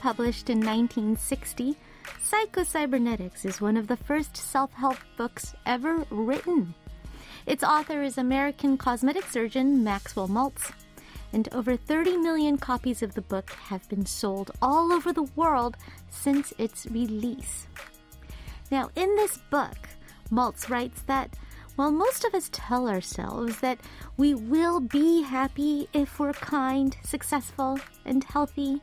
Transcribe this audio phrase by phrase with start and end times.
[0.00, 1.76] published in 1960,
[2.22, 6.74] Psycho-Cybernetics is one of the first self-help books ever written.
[7.46, 10.72] Its author is American cosmetic surgeon Maxwell Maltz,
[11.34, 15.76] and over 30 million copies of the book have been sold all over the world
[16.08, 17.66] since its release.
[18.70, 19.76] Now, in this book,
[20.32, 21.36] Maltz writes that
[21.76, 23.78] while most of us tell ourselves that
[24.16, 28.80] we will be happy if we're kind, successful, and healthy,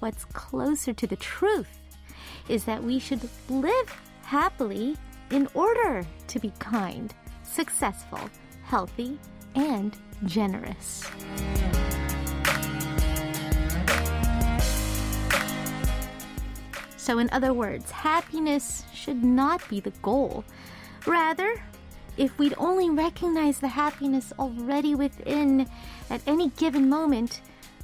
[0.00, 1.78] what's closer to the truth
[2.48, 4.96] is that we should live happily
[5.30, 8.20] in order to be kind, successful,
[8.64, 9.18] healthy,
[9.54, 11.08] and generous.
[16.96, 20.44] So, in other words, happiness should not be the goal.
[21.06, 21.60] Rather,
[22.16, 25.68] if we'd only recognize the happiness already within
[26.10, 27.40] at any given moment,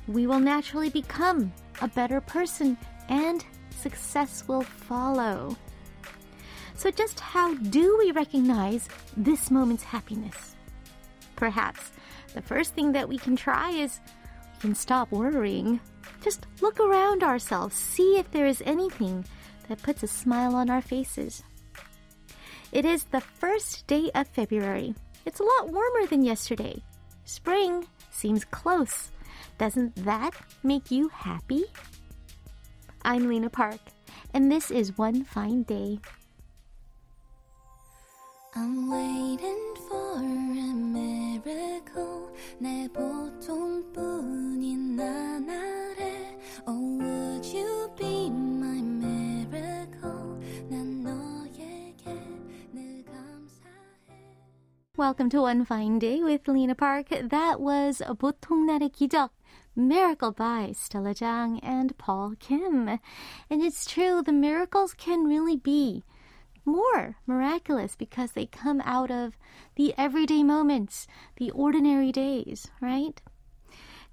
[0.06, 2.76] we will naturally become a better person
[3.08, 5.56] and success will follow.
[6.74, 10.56] So, just how do we recognize this moment's happiness?
[11.34, 11.92] Perhaps
[12.34, 14.00] the first thing that we can try is
[14.56, 15.80] we can stop worrying.
[16.22, 19.24] Just look around ourselves, see if there is anything
[19.68, 21.42] that puts a smile on our faces.
[22.72, 24.94] It is the first day of February.
[25.24, 26.82] It's a lot warmer than yesterday.
[27.24, 29.10] Spring seems close.
[29.57, 30.31] Doesn't that
[30.63, 31.65] make you happy?
[33.03, 33.79] I'm Lena Park,
[34.33, 35.99] and this is One Fine Day.
[38.53, 42.29] I'm waiting for a miracle
[42.59, 46.37] 내 보통뿐인 나날에
[46.67, 49.14] Oh would you be my miracle
[54.97, 57.09] Welcome to One Fine Day with Lena Park.
[57.09, 59.29] That was 보통날의 기적.
[59.75, 62.87] Miracle by Stella Jang and Paul Kim.
[62.87, 66.03] And it's true, the miracles can really be
[66.65, 69.37] more miraculous because they come out of
[69.75, 73.21] the everyday moments, the ordinary days, right?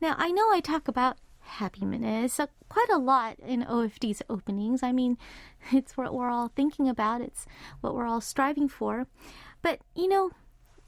[0.00, 4.82] Now, I know I talk about happiness uh, quite a lot in OFD's openings.
[4.82, 5.18] I mean,
[5.72, 7.46] it's what we're all thinking about, it's
[7.80, 9.06] what we're all striving for.
[9.60, 10.30] But, you know,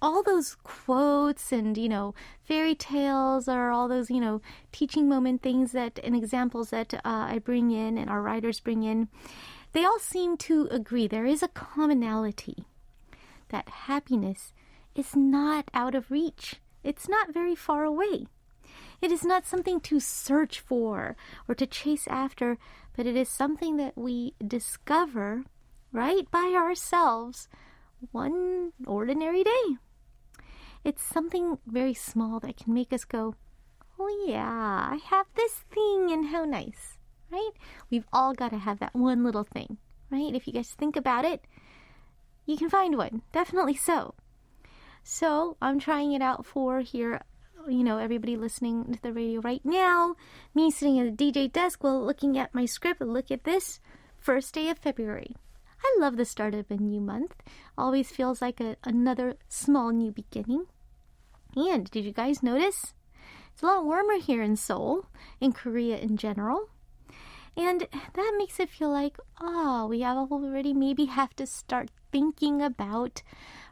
[0.02, 2.14] all those quotes and, you know,
[2.44, 4.42] fairy tales or all those, you know,
[4.72, 8.84] teaching moment things that and examples that uh, I bring in and our writers bring
[8.84, 9.08] in,
[9.72, 12.66] they all seem to agree there is a commonality
[13.50, 14.54] that happiness
[14.96, 16.56] is not out of reach.
[16.84, 18.28] It's not very far away.
[19.02, 21.16] It is not something to search for
[21.48, 22.58] or to chase after,
[22.96, 25.44] but it is something that we discover
[25.92, 27.48] right by ourselves
[28.12, 29.78] one ordinary day.
[30.86, 33.36] It's something very small that can make us go,
[34.00, 36.96] Oh, yeah, I have this thing, and how nice
[37.36, 37.52] right?
[37.90, 39.78] We've all got to have that one little thing,
[40.10, 40.34] right?
[40.34, 41.44] If you guys think about it,
[42.46, 43.22] you can find one.
[43.32, 44.16] Definitely so.
[45.04, 47.22] So I'm trying it out for here,
[47.68, 50.16] you know, everybody listening to the radio right now.
[50.54, 53.02] Me sitting at the DJ desk while looking at my script.
[53.02, 53.80] Look at this.
[54.20, 55.36] First day of February.
[55.84, 57.36] I love the start of a new month.
[57.78, 60.66] Always feels like a, another small new beginning.
[61.56, 62.94] And did you guys notice?
[63.54, 65.06] It's a lot warmer here in Seoul,
[65.40, 66.70] in Korea in general.
[67.58, 72.62] And that makes it feel like, oh, we have already maybe have to start thinking
[72.62, 73.24] about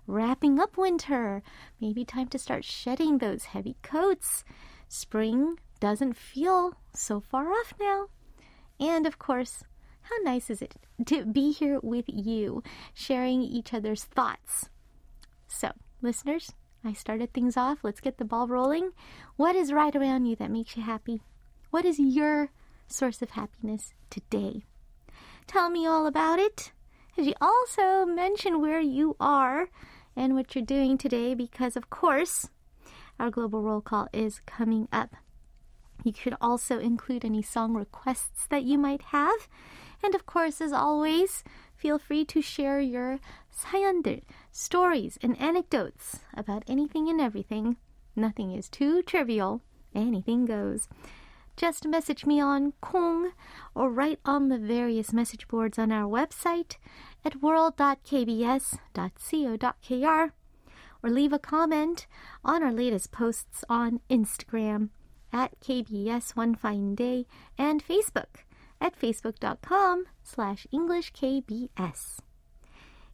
[0.07, 1.44] wrapping up winter.
[1.81, 4.45] Maybe time to start shedding those heavy coats.
[4.88, 8.07] Spring doesn't feel so far off now.
[8.79, 9.63] And of course,
[10.03, 12.63] how nice is it to be here with you,
[12.94, 14.69] sharing each other's thoughts?
[15.47, 15.71] So,
[16.01, 16.53] listeners,
[16.84, 17.78] I started things off.
[17.82, 18.91] Let's get the ball rolling.
[19.36, 21.22] What is right around you that makes you happy?
[21.70, 22.50] What is your
[22.88, 24.64] source of happiness today.
[25.46, 26.72] Tell me all about it.
[27.14, 29.69] Could you also mention where you are
[30.16, 31.34] and what you're doing today?
[31.34, 32.49] Because, of course,
[33.19, 35.16] our global roll call is coming up.
[36.05, 39.49] You could also include any song requests that you might have.
[40.02, 41.43] And of course, as always,
[41.75, 43.19] feel free to share your
[43.52, 44.22] 사연들,
[44.53, 47.75] stories, and anecdotes about anything and everything.
[48.15, 49.61] Nothing is too trivial.
[49.94, 50.88] Anything goes
[51.55, 53.31] just message me on Kong
[53.75, 56.77] or write on the various message boards on our website
[57.23, 60.31] at world.kbs.co.kr
[61.03, 62.07] or leave a comment
[62.44, 64.89] on our latest posts on Instagram
[65.31, 67.27] at KBS One Fine Day
[67.57, 68.45] and Facebook
[68.81, 72.19] at facebook.com slash EnglishKBS.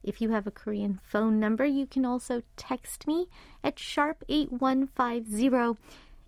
[0.10, 3.28] If you have a Korean phone number, you can also text me
[3.64, 5.80] at sharp 8150.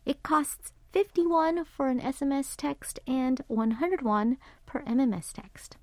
[0.05, 4.37] It costs 51 for an SMS text, and 101
[4.67, 5.77] per MMS text.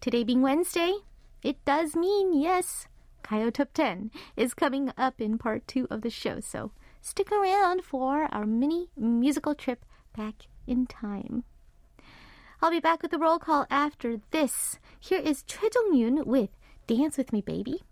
[0.00, 0.92] Today being Wednesday,
[1.40, 2.88] it does mean yes,
[3.22, 7.84] Kayo Top 10 is coming up in part two of the show, so stick around
[7.84, 9.84] for our mini musical trip
[10.16, 11.44] back in time.
[12.60, 14.80] I'll be back with the roll call after this.
[14.98, 16.50] Here is Choi Jong-yoon with
[16.88, 17.82] Dance With Me Baby.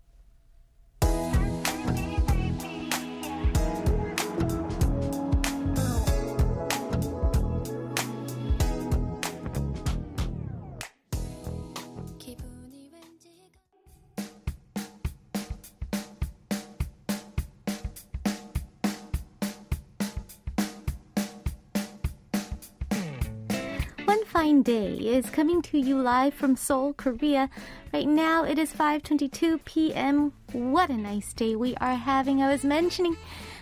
[24.61, 27.49] Day is coming to you live from Seoul, Korea.
[27.93, 30.33] Right now it is 5:22 p.m.
[30.51, 32.41] What a nice day we are having.
[32.41, 33.17] I was mentioning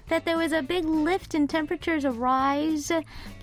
[0.08, 2.92] that there was a big lift in temperatures, a rise,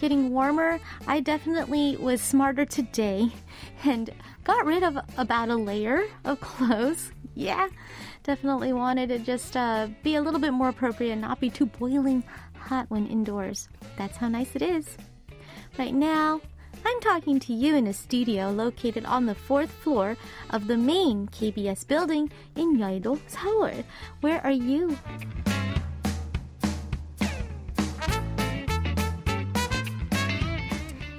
[0.01, 0.79] getting warmer.
[1.07, 3.31] I definitely was smarter today
[3.85, 4.11] and
[4.45, 7.13] got rid of about a layer of clothes.
[7.35, 7.69] Yeah,
[8.23, 11.67] definitely wanted to just uh, be a little bit more appropriate and not be too
[11.67, 13.69] boiling hot when indoors.
[13.97, 14.97] That's how nice it is.
[15.79, 16.41] Right now,
[16.85, 20.17] I'm talking to you in a studio located on the fourth floor
[20.51, 23.85] of the main KBS building in Yeouido, Seoul.
[24.21, 24.99] Where are you?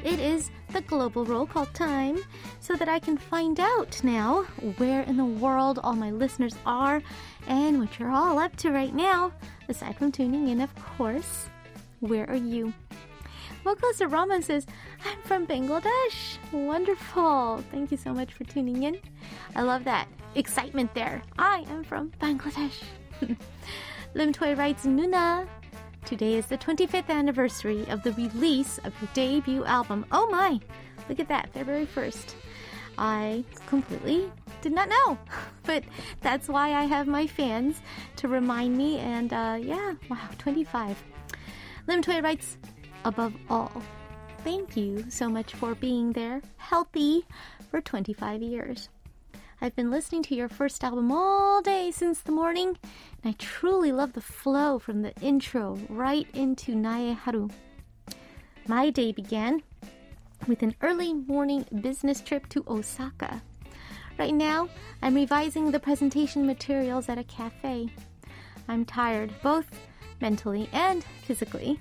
[0.04, 2.20] It is the global roll call time
[2.60, 4.44] so that I can find out now
[4.78, 7.02] where in the world all my listeners are
[7.48, 9.32] and what you're all up to right now.
[9.70, 11.50] Aside from tuning in, of course,
[12.00, 12.74] where are you?
[13.64, 14.66] Mokosa Raman says,
[15.06, 16.38] I'm from Bangladesh.
[16.52, 17.64] Wonderful.
[17.72, 19.00] Thank you so much for tuning in.
[19.56, 21.22] I love that excitement there.
[21.38, 22.84] I am from Bangladesh.
[24.14, 25.48] Lim Toy writes, Nuna.
[26.06, 30.06] Today is the 25th anniversary of the release of your debut album.
[30.12, 30.60] Oh my!
[31.08, 32.34] Look at that, February 1st.
[32.98, 34.30] I completely
[34.62, 35.18] did not know.
[35.64, 35.86] But
[36.20, 37.82] that's why I have my fans
[38.18, 39.00] to remind me.
[39.00, 41.02] And uh, yeah, wow, 25.
[41.88, 42.58] Lim Toy writes,
[43.06, 43.82] above all,
[44.44, 47.26] thank you so much for being there, healthy,
[47.70, 48.90] for 25 years.
[49.62, 52.78] I've been listening to your first album all day since the morning,
[53.24, 57.50] and I truly love the flow from the intro right into Nae Haru.
[58.68, 59.64] My day began
[60.48, 63.42] with an early morning business trip to Osaka.
[64.20, 64.70] Right now,
[65.02, 67.90] I'm revising the presentation materials at a cafe.
[68.68, 69.66] I'm tired, both
[70.22, 71.80] mentally and physically,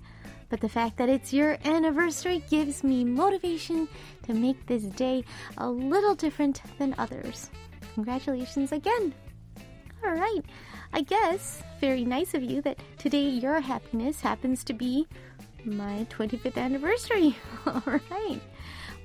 [0.52, 3.88] but the fact that it's your anniversary gives me motivation
[4.24, 5.24] to make this day
[5.56, 7.50] a little different than others.
[7.94, 9.14] Congratulations again!
[10.04, 10.42] All right,
[10.92, 15.08] I guess very nice of you that today your happiness happens to be
[15.64, 17.34] my 25th anniversary.
[17.66, 18.42] All right,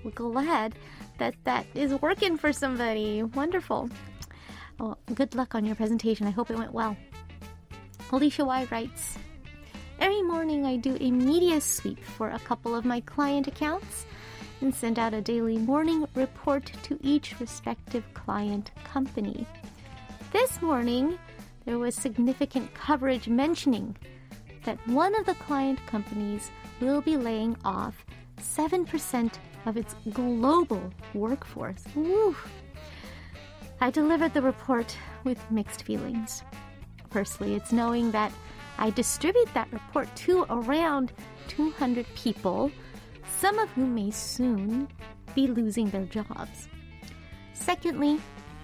[0.04, 0.76] well, glad
[1.18, 3.24] that that is working for somebody.
[3.24, 3.90] Wonderful.
[4.82, 6.28] Well, good luck on your presentation.
[6.28, 6.98] I hope it went well.
[8.12, 9.18] Alicia Y writes,
[10.00, 14.06] Every morning I do a media sweep for a couple of my client accounts
[14.62, 19.48] and send out a daily morning report to each respective client company.
[20.32, 21.18] This morning,
[21.66, 23.96] there was significant coverage mentioning
[24.66, 28.06] that one of the client companies will be laying off
[28.40, 29.34] 7%
[29.66, 31.84] of its global workforce.
[31.96, 32.36] Woo.
[33.82, 36.44] I delivered the report with mixed feelings.
[37.10, 38.32] Firstly, it's knowing that
[38.78, 41.12] I distribute that report to around
[41.48, 42.72] 200 people,
[43.40, 44.88] some of whom may soon
[45.36, 46.68] be losing their jobs.
[47.54, 48.20] Secondly,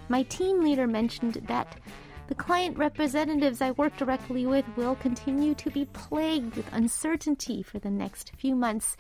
[0.10, 1.80] my team leader mentioned that
[2.28, 7.80] the client representatives I work directly with will continue to be plagued with uncertainty for
[7.80, 8.96] the next few months.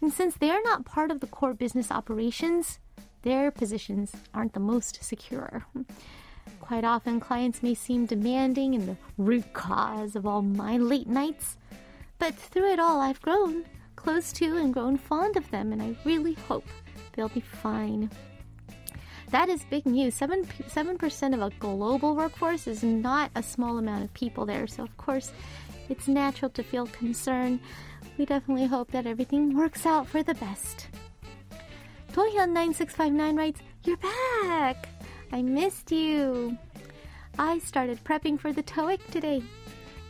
[0.00, 2.78] And since they are not part of the core business operations,
[3.22, 5.66] their positions aren't the most secure.
[6.70, 11.56] Quite often, clients may seem demanding and the root cause of all my late nights.
[12.20, 13.64] But through it all, I've grown
[13.96, 16.64] close to and grown fond of them, and I really hope
[17.12, 18.08] they'll be fine.
[19.32, 20.14] That is big news.
[20.14, 24.84] 7, 7% of a global workforce is not a small amount of people there, so
[24.84, 25.32] of course,
[25.88, 27.58] it's natural to feel concerned.
[28.16, 30.86] We definitely hope that everything works out for the best.
[32.12, 34.99] Dohyun9659 writes, You're back!
[35.32, 36.58] I missed you.
[37.38, 39.42] I started prepping for the TOEIC today.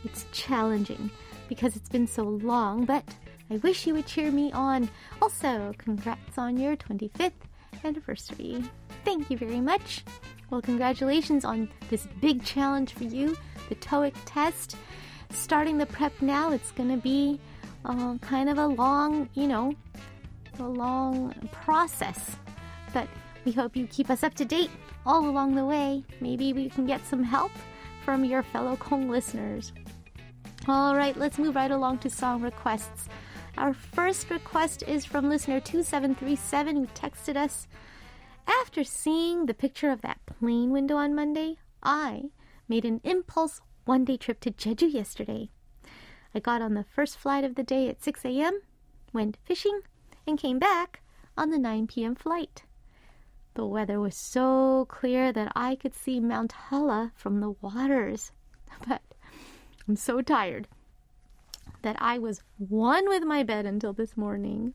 [0.03, 1.11] It's challenging
[1.47, 3.03] because it's been so long, but
[3.51, 4.89] I wish you would cheer me on.
[5.21, 7.33] Also, congrats on your 25th
[7.83, 8.63] anniversary.
[9.05, 10.03] Thank you very much.
[10.49, 13.37] Well, congratulations on this big challenge for you,
[13.69, 14.75] the TOEIC test.
[15.29, 17.39] Starting the prep now, it's going to be
[17.85, 19.73] uh, kind of a long, you know,
[20.59, 22.35] a long process.
[22.93, 23.07] But
[23.45, 24.69] we hope you keep us up to date
[25.05, 26.03] all along the way.
[26.19, 27.51] Maybe we can get some help
[28.05, 29.71] from your fellow Kong listeners.
[30.67, 33.09] All right, let's move right along to song requests.
[33.57, 37.67] Our first request is from listener 2737 who texted us.
[38.47, 42.29] After seeing the picture of that plane window on Monday, I
[42.67, 45.49] made an impulse one day trip to Jeju yesterday.
[46.33, 48.61] I got on the first flight of the day at 6 a.m.,
[49.13, 49.81] went fishing,
[50.25, 51.01] and came back
[51.37, 52.15] on the 9 p.m.
[52.15, 52.63] flight.
[53.53, 58.31] The weather was so clear that I could see Mount Halla from the waters.
[58.87, 59.01] But
[59.87, 60.67] I'm so tired
[61.81, 64.73] that I was one with my bed until this morning.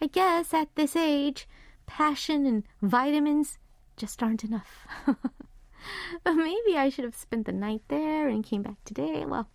[0.00, 1.48] I guess at this age,
[1.86, 3.58] passion and vitamins
[3.96, 4.86] just aren't enough.
[5.06, 9.24] but maybe I should have spent the night there and came back today.
[9.26, 9.48] Well,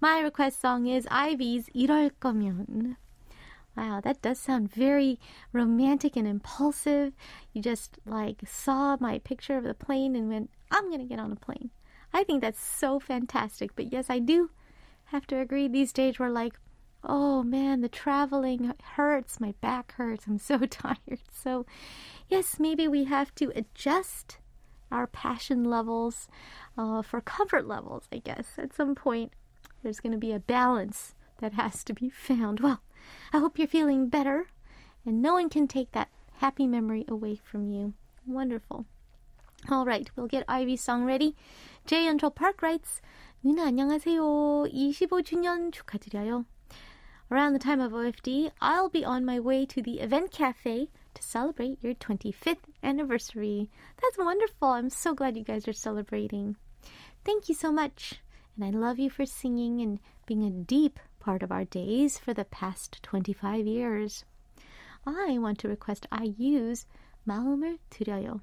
[0.00, 2.96] my request song is Ivy's 이럴 거면.
[3.76, 5.20] Wow, that does sound very
[5.52, 7.12] romantic and impulsive.
[7.52, 11.20] You just like saw my picture of the plane and went, I'm going to get
[11.20, 11.70] on a plane.
[12.12, 13.76] I think that's so fantastic.
[13.76, 14.50] But yes, I do
[15.06, 16.54] have to agree these days we're like,
[17.04, 19.40] oh man, the traveling hurts.
[19.40, 20.26] My back hurts.
[20.26, 21.20] I'm so tired.
[21.30, 21.66] So,
[22.28, 24.38] yes, maybe we have to adjust
[24.90, 26.28] our passion levels
[26.78, 28.52] uh, for comfort levels, I guess.
[28.56, 29.32] At some point,
[29.82, 32.60] there's going to be a balance that has to be found.
[32.60, 32.80] Well,
[33.33, 34.47] I hope you're feeling better
[35.05, 37.93] and no one can take that happy memory away from you.
[38.25, 38.85] Wonderful.
[39.69, 41.35] All right, we'll get Ivy's song ready.
[41.85, 43.01] Jay Until Park writes,
[43.43, 44.21] 누나 안녕하세요.
[44.73, 46.45] 25주년 축하드려요.
[47.31, 51.23] Around the time of OFD, I'll be on my way to the event cafe to
[51.23, 53.69] celebrate your 25th anniversary.
[54.01, 54.69] That's wonderful.
[54.69, 56.57] I'm so glad you guys are celebrating.
[57.23, 58.21] Thank you so much.
[58.55, 62.32] And I love you for singing and being a deep part of our days for
[62.32, 64.24] the past 25 years.
[65.04, 66.86] I want to request I use
[67.26, 68.42] Maeumeul Deuryeoyo.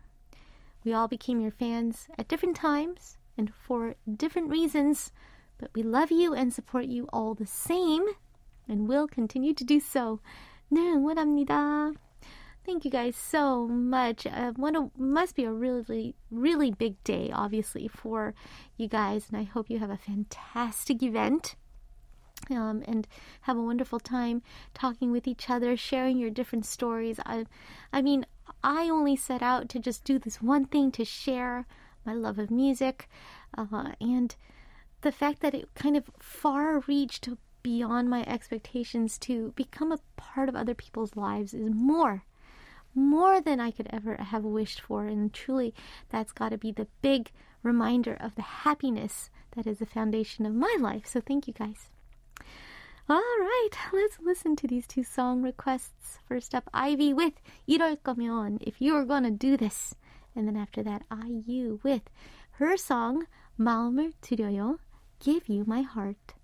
[0.84, 5.14] We all became your fans at different times and for different reasons,
[5.58, 8.04] but we love you and support you all the same
[8.68, 10.20] and will continue to do so.
[10.70, 11.48] Thank
[12.84, 14.28] you guys so much.
[14.28, 14.52] Uh,
[14.98, 18.36] must be a really, really big day, obviously, for
[18.76, 21.56] you guys, and I hope you have a fantastic event
[22.52, 23.08] um, and
[23.42, 24.42] have a wonderful time
[24.74, 27.20] talking with each other, sharing your different stories.
[27.26, 27.46] I,
[27.92, 28.26] I mean,
[28.64, 31.66] I only set out to just do this one thing to share
[32.06, 33.10] my love of music,
[33.58, 34.36] uh, and
[35.02, 37.30] the fact that it kind of far reached
[37.62, 42.24] beyond my expectations to become a part of other people's lives is more
[42.96, 45.06] more than I could ever have wished for.
[45.06, 45.74] And truly,
[46.10, 47.32] that's got to be the big
[47.64, 51.08] reminder of the happiness that is the foundation of my life.
[51.08, 51.90] So, thank you guys.
[53.09, 56.19] All right, let's listen to these two song requests.
[56.29, 57.35] First up, Ivy with
[57.67, 59.95] 이럴 거면, if you are gonna do this.
[60.37, 62.03] And then after that, IU with
[62.59, 63.27] her song,
[63.59, 64.79] 마음을 드려요,
[65.21, 66.35] give you my heart.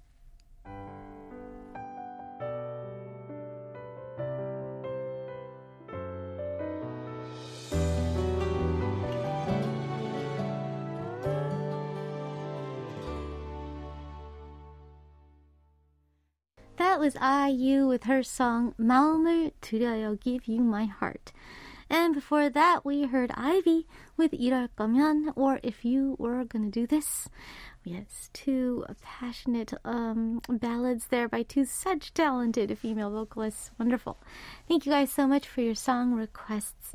[17.00, 21.32] that was IU with her song Maeumeul Deuryeoyo Give You My Heart.
[21.90, 23.88] And before that, we heard Ivy
[24.18, 27.30] with 이럴 거면, or If You Were Gonna Do This.
[27.86, 33.72] Yes, two passionate um, ballads there by two such talented female vocalists.
[33.80, 34.18] Wonderful.
[34.68, 36.92] Thank you guys so much for your song requests.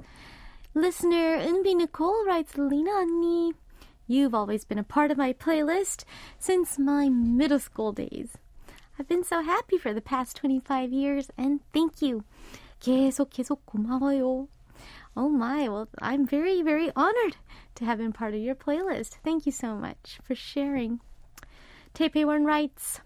[0.74, 3.54] Listener Unbi Nicole writes, Lena Anni,
[4.06, 6.04] you've always been a part of my playlist
[6.38, 8.36] since my middle school days.
[8.97, 12.23] I've been so happy for the past 25 years, and thank you.
[12.79, 14.47] 계속 계속 고마워요.
[15.15, 17.37] Oh my, well, I'm very, very honored
[17.75, 19.17] to have been part of your playlist.
[19.23, 20.99] Thank you so much for sharing.
[21.93, 23.01] Taipei writes,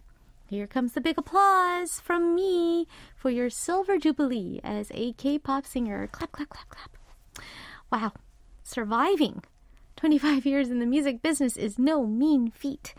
[0.48, 6.08] Here comes the big applause from me for your silver jubilee as a K-pop singer.
[6.08, 6.98] Clap, clap, clap, clap.
[7.92, 8.12] Wow,
[8.64, 9.44] surviving
[9.96, 12.94] 25 years in the music business is no mean feat.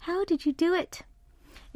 [0.00, 1.02] How did you do it?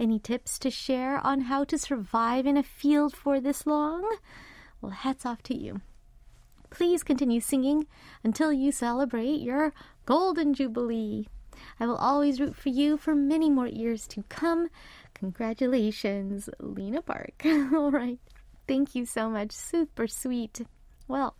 [0.01, 4.17] Any tips to share on how to survive in a field for this long?
[4.81, 5.81] Well, hats off to you.
[6.71, 7.85] Please continue singing
[8.23, 9.75] until you celebrate your
[10.07, 11.27] Golden Jubilee.
[11.79, 14.69] I will always root for you for many more years to come.
[15.13, 17.39] Congratulations, Lena Park.
[17.45, 18.17] All right.
[18.67, 19.51] Thank you so much.
[19.51, 20.61] Super sweet.
[21.07, 21.35] Well,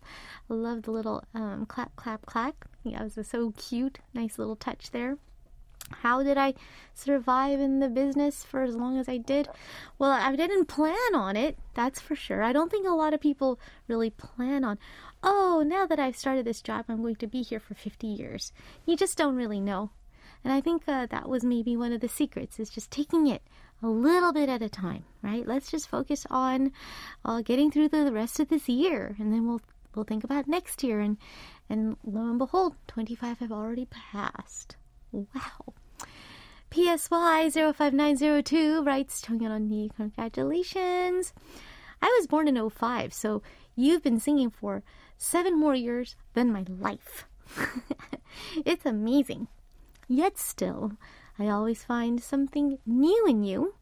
[0.51, 2.65] I love the little um, clap, clap, clap.
[2.83, 3.97] Yeah, it was so cute.
[4.13, 5.17] Nice little touch there.
[5.89, 6.53] How did I
[6.93, 9.49] survive in the business for as long as I did?
[9.99, 12.43] Well, I didn't plan on it, that's for sure.
[12.43, 14.79] I don't think a lot of people really plan on,
[15.23, 18.53] oh, now that I've started this job, I'm going to be here for 50 years.
[18.85, 19.91] You just don't really know.
[20.43, 23.43] And I think uh, that was maybe one of the secrets is just taking it
[23.83, 25.45] a little bit at a time, right?
[25.45, 26.71] Let's just focus on
[27.25, 29.61] uh, getting through the, rest of this year, and then we'll
[29.95, 30.99] we'll think about next year.
[30.99, 31.17] And
[31.69, 34.75] and lo and behold, 25 have already passed.
[35.11, 35.73] Wow.
[36.71, 41.33] PSY05902 writes, Jung Hyun 언니, congratulations.
[42.01, 43.41] I was born in 05, so
[43.75, 44.83] you've been singing for
[45.17, 47.25] seven more years than my life.
[48.65, 49.47] it's amazing.
[50.07, 50.93] Yet still,
[51.37, 53.75] I always find something new in you.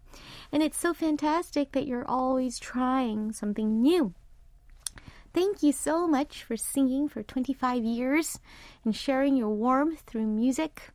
[0.52, 4.14] And it's so fantastic that you're always trying something new.
[5.32, 8.40] Thank you so much for singing for 25 years
[8.84, 10.90] and sharing your warmth through music.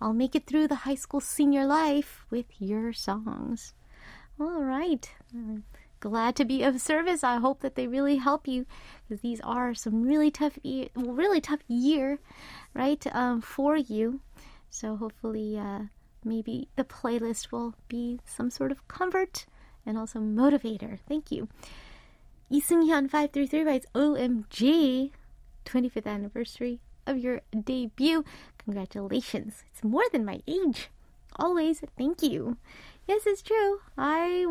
[0.00, 3.74] I'll make it through the high school senior life with your songs.
[4.40, 5.10] All right.
[6.00, 7.24] Glad to be of service.
[7.24, 8.66] I hope that they really help you
[9.08, 12.20] because these are some really tough, e- really tough year,
[12.72, 14.20] right, um, for you.
[14.70, 15.86] So hopefully, uh,
[16.24, 19.46] maybe the playlist will be some sort of comfort
[19.84, 21.00] and also motivator.
[21.08, 21.48] Thank you.
[22.52, 25.10] Isunghyeon533 writes, OMG,
[25.64, 28.24] 25th anniversary of your debut.
[28.64, 29.64] Congratulations.
[29.72, 30.90] It's more than my age.
[31.36, 32.56] Always thank you.
[33.06, 33.80] Yes, it's true.
[33.96, 34.46] I,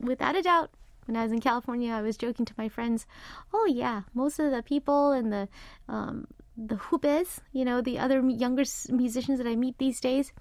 [0.00, 0.70] without a doubt,
[1.06, 3.06] when I was in California, I was joking to my friends,
[3.52, 5.48] oh yeah, most of the people in the
[5.88, 10.32] um, the hubes, you know, the other younger musicians that I meet these days,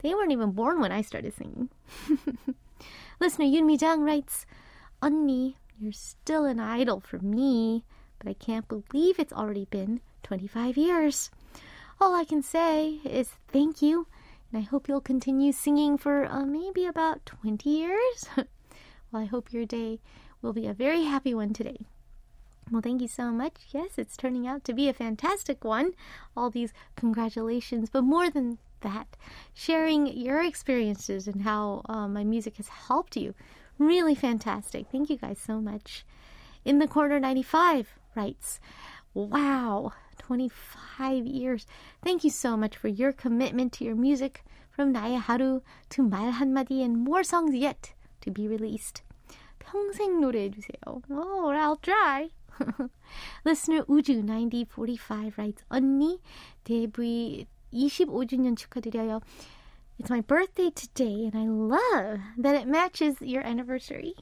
[0.00, 1.70] they weren't even born when I started singing.
[3.20, 4.46] Listener Yunmi Jang writes,
[5.02, 7.84] Unni, you're still an idol for me,
[8.18, 11.30] but I can't believe it's already been 25 years.
[12.00, 14.08] All I can say is thank you,
[14.50, 18.26] and I hope you'll continue singing for uh, maybe about 20 years.
[18.36, 20.00] well, I hope your day
[20.42, 21.78] will be a very happy one today.
[22.72, 23.68] Well, thank you so much.
[23.70, 25.92] Yes, it's turning out to be a fantastic one.
[26.36, 29.16] All these congratulations, but more than that,
[29.54, 33.32] sharing your experiences and how uh, my music has helped you.
[33.78, 34.86] Really fantastic.
[34.90, 36.04] Thank you guys so much.
[36.64, 38.58] In the Corner 95 writes,
[39.14, 41.65] Wow, 25 years.
[42.03, 46.31] Thank you so much for your commitment to your music from 나의 하루 to 말
[46.31, 49.03] 한마디 and more songs yet to be released.
[49.59, 51.01] 평생 노래 해주세요.
[51.09, 52.29] Oh, I'll try.
[53.45, 56.19] Listener 우주9045 writes, 언니,
[56.63, 59.21] 데뷔 25주년 축하드려요.
[59.99, 64.15] It's my birthday today, and I love that it matches your anniversary.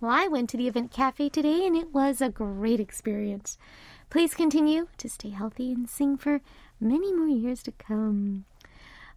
[0.00, 3.56] Well, I went to the event cafe today, and it was a great experience.
[4.09, 6.39] Please continue to stay healthy and sing for
[6.79, 8.45] many more years to come.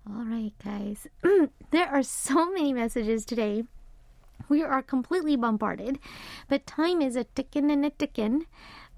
[0.09, 1.07] All right, guys.
[1.71, 3.65] there are so many messages today.
[4.49, 6.01] We are completely bombarded,
[6.49, 8.47] but time is a ticking and a ticking.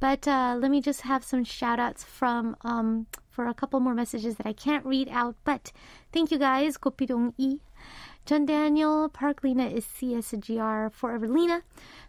[0.01, 3.95] But uh, let me just have some shout outs from um, for a couple more
[3.95, 5.37] messages that I can't read out.
[5.45, 5.73] But
[6.13, 6.79] thank you guys.
[6.79, 7.59] Kopidong E.
[8.25, 11.63] John Daniel, Park Lena is CSGR, Forever Lena,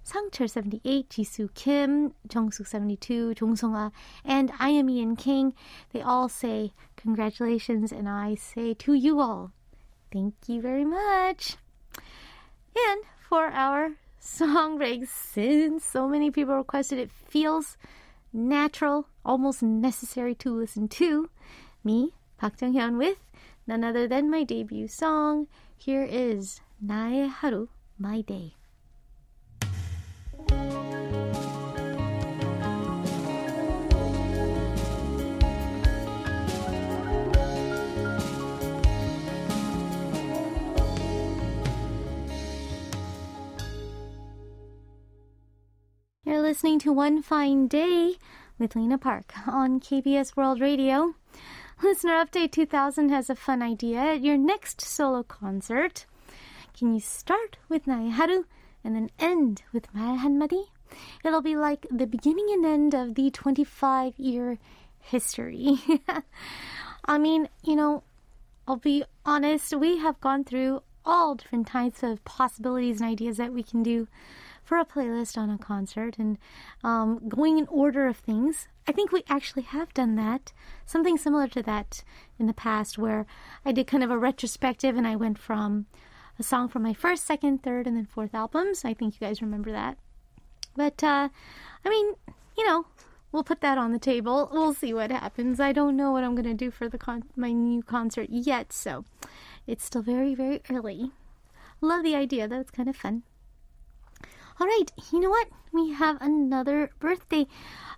[0.06, 3.92] Sangchul 78, Jisoo Kim, Jungsuk 72, Jongsunga,
[4.24, 5.56] and I am Ian King.
[5.92, 9.54] They all say congratulations, and I say to you all,
[10.12, 11.58] thank you very much.
[12.76, 17.76] And for our song break, since so many people requested it, feels
[18.32, 21.32] natural, almost necessary to listen to.
[21.84, 23.18] Me, Park Jung Hyun, with
[23.66, 25.48] none other than my debut song.
[25.83, 28.55] Here is 나의 하루, my day.
[46.25, 48.17] You're listening to One Fine Day
[48.59, 51.15] with Lena Park on KBS World Radio.
[51.84, 56.06] Listener Update 2000 has a fun idea at your next solo concert.
[56.74, 58.46] Can you start with Naiharu
[58.86, 60.68] and then end with Mahanmadi?
[61.26, 64.60] It'll be like the beginning and end of the 25 year
[65.02, 65.78] history.
[67.06, 68.04] I mean, you know,
[68.66, 73.52] I'll be honest, we have gone through all different types of possibilities and ideas that
[73.52, 74.08] we can do
[74.64, 76.38] for a playlist on a concert and
[76.82, 80.52] um, going in order of things I think we actually have done that.
[80.86, 82.04] Something similar to that
[82.38, 83.26] in the past, where
[83.66, 85.86] I did kind of a retrospective and I went from
[86.38, 88.84] a song from my first, second, third, and then fourth albums.
[88.84, 89.98] I think you guys remember that.
[90.76, 91.30] But, uh,
[91.86, 92.16] I mean,
[92.58, 92.86] you know,
[93.32, 94.50] we'll put that on the table.
[94.52, 95.60] We'll see what happens.
[95.60, 98.74] I don't know what I'm going to do for the con- my new concert yet,
[98.74, 99.06] so
[99.68, 101.12] it's still very, very early.
[101.80, 102.62] Love the idea, though.
[102.62, 103.24] It's kind of fun.
[104.64, 105.50] All right, you know what?
[105.74, 107.48] We have another birthday.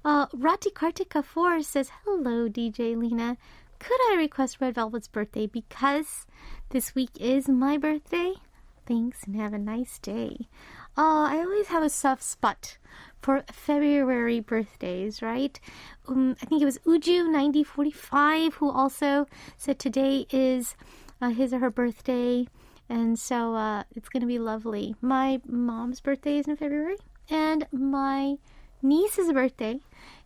[0.04, 3.38] Uh, Rati Kartika 4 says, Hello, DJ Lena.
[3.78, 6.25] Could I request Red Velvet's birthday because
[6.71, 8.34] this week is my birthday?
[8.88, 10.47] Thanks and have a nice day.
[10.97, 12.80] Uh, I always have a soft spot
[13.21, 15.60] for February birthdays, right?
[16.08, 20.75] Um, I think it was Uju9045 who also said today is
[21.21, 22.47] uh, his or her birthday.
[22.89, 24.95] And so uh, it's going to be lovely.
[25.02, 26.98] My mom's birthday is in February,
[27.30, 28.36] and my
[28.82, 29.80] niece's birthday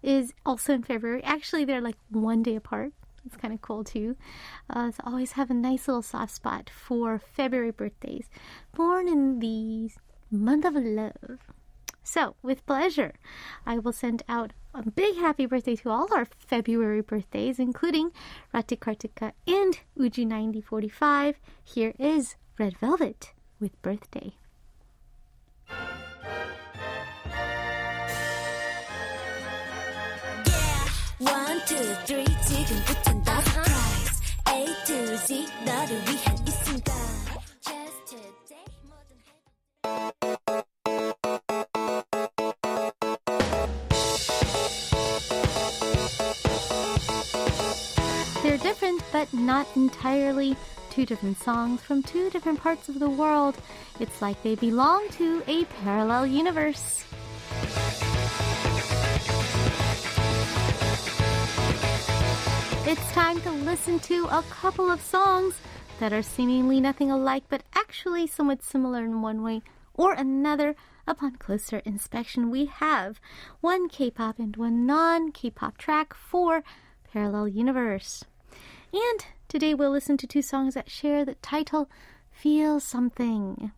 [0.04, 1.24] is also in February.
[1.24, 2.92] Actually, they're like one day apart.
[3.26, 4.16] It's kind of cool too.
[4.70, 8.30] Uh, so I always have a nice little soft spot for February birthdays,
[8.74, 9.92] born in the
[10.32, 11.40] month of love.
[12.04, 13.14] So, with pleasure,
[13.68, 18.12] I will send out a big happy birthday to all our February birthdays, including
[18.52, 21.36] Rati Kartika and Uju9045.
[21.64, 24.35] Here is Red Velvet with Birthday.
[31.19, 34.21] One, two, three, 지금부턴 다 surprise.
[34.49, 36.95] A to Z, 너를 위한 이 순간.
[37.61, 40.55] Just today, 뭐든 해도
[48.43, 50.57] They're different, but not entirely.
[51.00, 53.56] Two different songs from two different parts of the world.
[54.02, 57.06] It's like they belong to a parallel universe.
[62.86, 65.56] It's time to listen to a couple of songs
[66.02, 69.62] that are seemingly nothing alike, but actually somewhat similar in one way
[69.94, 70.76] or another.
[71.08, 73.22] Upon closer inspection, we have
[73.62, 76.62] one K pop and one non K pop track for
[77.14, 78.26] Parallel Universe.
[78.92, 81.90] And today we'll listen to two songs that share the title
[82.32, 83.72] Feel Something.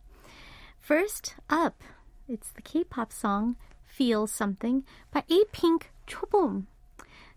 [0.78, 1.82] First up,
[2.28, 3.56] it's the K pop song
[3.86, 6.66] Feel Something by A Pink Chobom.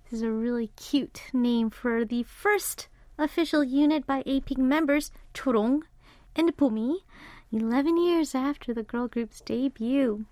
[0.03, 5.11] This is a really cute name for the first official unit by A Pink members,
[5.33, 5.83] Chorong
[6.35, 6.97] and Bomi,
[7.53, 10.25] 11 years after the girl group's debut.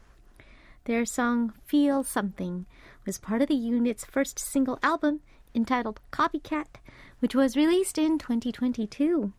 [0.83, 2.65] Their song Feel Something
[3.05, 5.21] was part of the unit's first single album
[5.55, 6.81] entitled Copycat,
[7.23, 9.31] which was released in 2022.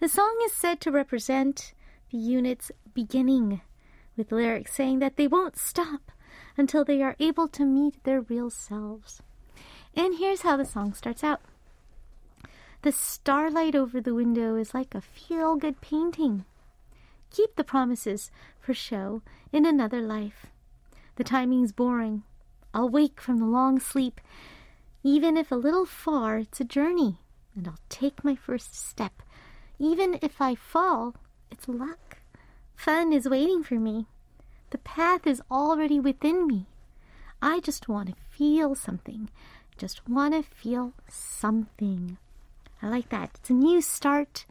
[0.00, 1.74] The song is said to represent
[2.10, 3.60] the unit's beginning,
[4.16, 6.10] with lyrics saying that they won't stop
[6.56, 9.20] until they are able to meet their real selves.
[9.94, 11.42] And here's how the song starts out.
[12.80, 16.46] The starlight over the window is like a feel good painting.
[17.30, 19.20] Keep the promises for show
[19.52, 20.46] in another life.
[21.16, 22.22] The timing's boring.
[22.72, 24.22] I'll wake from the long sleep.
[25.02, 27.18] Even if a little far, it's a journey,
[27.54, 29.22] and I'll take my first step.
[29.78, 31.14] Even if I fall,
[31.50, 32.18] it's luck.
[32.74, 34.06] Fun is waiting for me.
[34.70, 36.66] The path is already within me.
[37.40, 39.30] I just want to feel something.
[39.76, 42.18] Just want to feel something.
[42.82, 43.30] I like that.
[43.36, 44.46] It's a new start.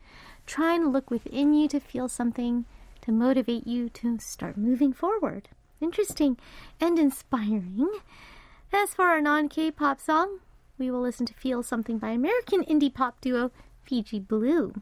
[0.45, 2.65] Trying to look within you to feel something
[3.01, 5.49] to motivate you to start moving forward.
[5.79, 6.37] Interesting
[6.79, 7.87] and inspiring.
[8.73, 10.39] As for our non K pop song,
[10.77, 13.51] we will listen to Feel Something by American indie pop duo
[13.83, 14.73] Fiji Blue.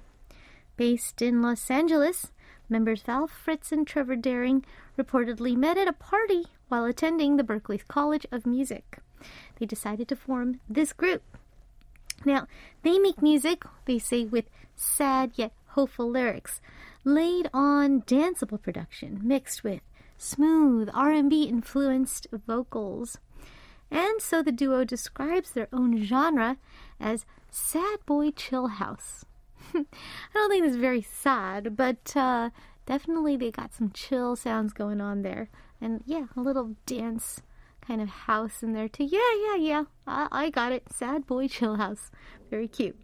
[0.76, 2.32] Based in Los Angeles,
[2.68, 4.66] members Val Fritz and Trevor Daring
[4.98, 8.98] reportedly met at a party while attending the Berklee College of Music.
[9.60, 11.22] They decided to form this group.
[12.26, 12.48] Now,
[12.82, 16.60] they make music, they say, with sad yet hopeful lyrics,
[17.04, 19.82] laid on danceable production mixed with
[20.18, 23.20] smooth R&B influenced vocals.
[23.96, 26.58] And so the duo describes their own genre
[27.00, 29.24] as sad boy chill house.
[29.74, 29.86] I
[30.34, 32.50] don't think it's very sad, but uh,
[32.86, 35.48] definitely they got some chill sounds going on there.
[35.80, 37.42] And yeah, a little dance
[37.88, 39.06] kind of house in there too.
[39.06, 39.84] Yeah, yeah, yeah.
[40.06, 40.92] I, I got it.
[40.92, 42.12] Sad boy chill house.
[42.50, 43.00] Very cute.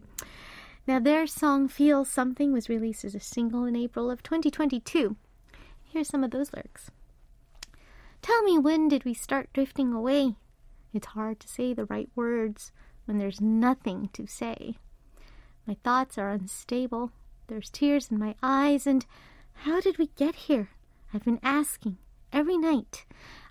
[0.86, 5.16] Now, their song Feel Something was released as a single in April of 2022.
[5.86, 6.92] Here's some of those lyrics.
[8.22, 10.36] Tell me when did we start drifting away?
[10.94, 12.72] It's hard to say the right words
[13.06, 14.78] when there's nothing to say.
[15.66, 17.12] My thoughts are unstable.
[17.48, 19.06] There's tears in my eyes, and
[19.54, 20.70] how did we get here?
[21.14, 21.98] I've been asking
[22.32, 23.06] every night.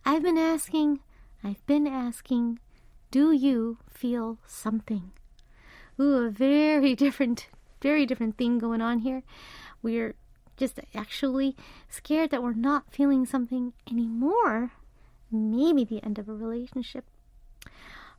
[0.05, 1.00] I've been asking,
[1.44, 2.59] I've been asking,
[3.11, 5.12] do you feel something?
[6.00, 7.48] Ooh, a very different,
[7.83, 9.22] very different thing going on here.
[9.83, 10.14] We're
[10.57, 11.57] just actually
[11.88, 14.72] scared that we're not feeling something anymore.
[15.31, 17.05] Maybe the end of a relationship.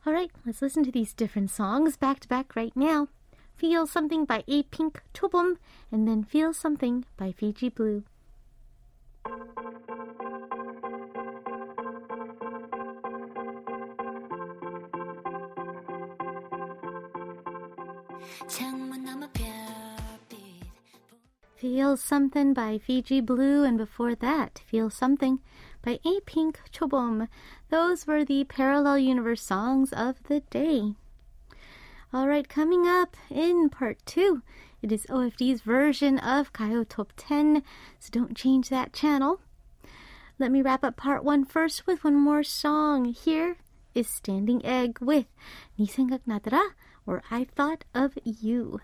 [0.04, 3.06] All right, let's listen to these different songs back to back right now.
[3.54, 5.58] Feel Something by A Pink Chobom,
[5.92, 8.02] and then Feel Something by Fiji Blue.
[21.54, 25.38] Feel Something by Fiji Blue, and before that, Feel Something
[25.82, 26.20] by A.
[26.26, 27.28] Pink Chobom.
[27.68, 30.94] Those were the Parallel Universe songs of the day.
[32.12, 34.42] All right, coming up in part two,
[34.82, 37.62] it is OFD's version of Kayo Top 10,
[37.98, 39.40] so don't change that channel.
[40.38, 43.06] Let me wrap up part one first with one more song.
[43.06, 43.56] Here
[43.94, 45.26] is Standing Egg with
[45.78, 46.70] Nisengak Natara,
[47.06, 48.80] or I Thought of You.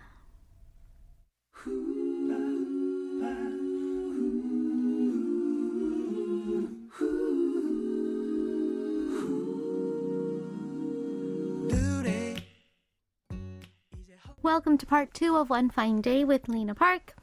[14.47, 17.15] Welcome to part two of One Fine Day with Lena Park.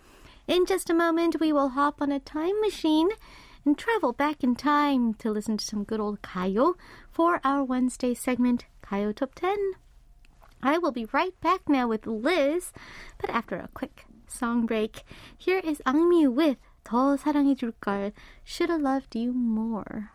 [0.47, 3.09] In just a moment, we will hop on a time machine
[3.65, 6.75] and travel back in time to listen to some good old Kayo
[7.11, 9.73] for our Wednesday segment, Kayo Top 10.
[10.63, 12.73] I will be right back now with Liz,
[13.19, 15.05] but after a quick song break,
[15.37, 18.13] here is Angmi with 더 사랑해줄걸,
[18.45, 20.13] Should Have Loved You More.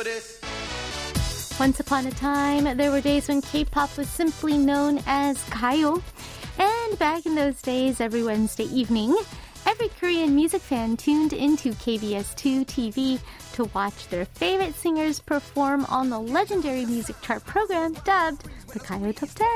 [0.00, 0.40] For this?
[1.58, 6.02] Once upon a time, there were days when K-pop was simply known as Kayo.
[6.58, 9.14] And back in those days, every Wednesday evening,
[9.66, 13.20] every Korean music fan tuned into KBS2 TV
[13.52, 19.14] to watch their favorite singers perform on the legendary music chart program dubbed the Kayo
[19.14, 19.48] Top 10.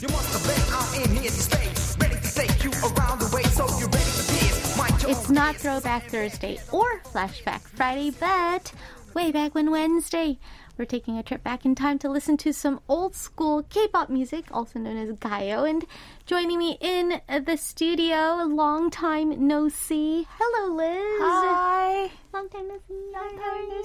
[0.00, 1.68] You must have been out in here to stay.
[1.98, 4.52] Ready to take you around the way, so you ready for this?
[4.76, 8.72] Mic It's not Throwback Thursday or Flashback Friday, but
[9.14, 10.38] way back when Wednesday,
[10.76, 14.46] we're taking a trip back in time to listen to some old school K-pop music,
[14.52, 15.68] also known as Gayo.
[15.68, 15.84] And
[16.26, 20.26] joining me in the studio, long time no see.
[20.38, 21.20] Hello, Liz.
[21.20, 22.10] Hi.
[22.32, 23.12] Long time no see.
[23.12, 23.82] Long time no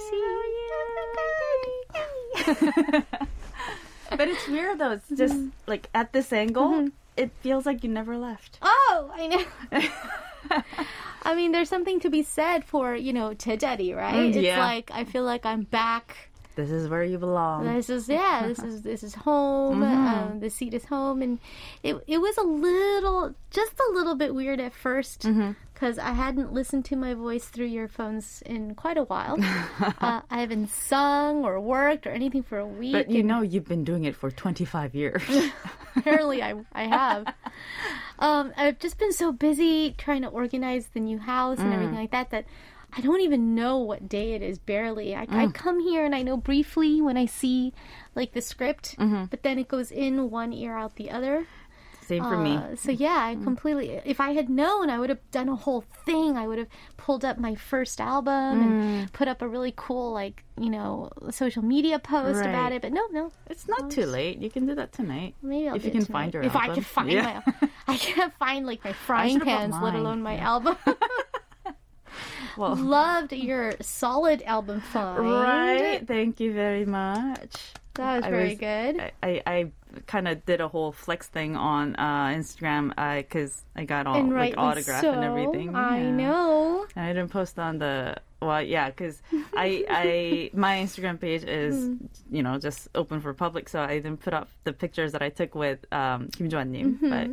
[2.94, 3.02] see.
[4.10, 4.92] But it's weird though.
[4.92, 5.50] It's just mm-hmm.
[5.66, 6.88] like at this angle, mm-hmm.
[7.16, 8.58] it feels like you never left.
[8.62, 9.44] Oh, I know.
[11.23, 14.13] I mean, there's something to be said for, you know, 제자리, right?
[14.13, 14.59] Mm, It's yeah.
[14.59, 17.65] like I feel like I'm back This is where you belong.
[17.65, 18.45] This is yeah.
[18.45, 19.81] This is this is home.
[19.81, 21.39] Um, the seat is home, and
[21.81, 25.25] it it was a little, just a little bit weird at first
[25.73, 29.41] because I hadn't listened to my voice through earphones in quite a while.
[29.97, 32.93] uh, I haven't sung or worked or anything for a week.
[32.93, 35.25] But you and know you've been doing it for 25 years.
[35.97, 37.33] apparently I I have.
[38.18, 42.00] Um, I've just been so busy trying to organize the new house and everything mm.
[42.00, 42.44] like that that.
[42.90, 45.14] I don't even know what day it is, barely.
[45.14, 45.52] I, I mm.
[45.52, 47.74] come here and I know briefly when I see
[48.14, 49.26] like the script, mm-hmm.
[49.26, 51.46] but then it goes in one ear out the other.
[52.08, 52.56] Same for me.
[52.56, 54.00] Uh, so yeah, I completely.
[54.04, 56.36] If I had known, I would have done a whole thing.
[56.38, 60.42] I would have pulled up my first album and put up a really cool, like
[60.58, 62.80] you know, social media post about it.
[62.82, 64.38] But no, no, It's not too late.
[64.38, 65.34] You can do that tonight.
[65.42, 66.18] maybe I'll if you can tonight.
[66.18, 67.42] find your If I can find Yeah.
[67.60, 70.48] my, I can't find like my frying pans, let alone my Yeah.
[70.48, 70.76] album.
[72.56, 75.18] Well, Loved your solid album find.
[75.30, 76.04] right.
[76.08, 77.54] Thank you very much.
[77.94, 79.00] That was I very was- good.
[79.00, 79.70] I, I, I
[80.08, 82.88] kind of did a whole flex thing on uh, Instagram
[83.22, 85.12] because I got all and like autograph so.
[85.12, 85.76] and everything.
[85.76, 86.10] I yeah.
[86.10, 86.86] know.
[86.96, 89.20] And I didn't post on the well, yeah, because
[89.56, 91.96] I, I, my Instagram page is, Hmm.
[92.30, 95.28] you know, just open for public, so I didn't put up the pictures that I
[95.28, 97.28] took with um, Kim Jong Nim, but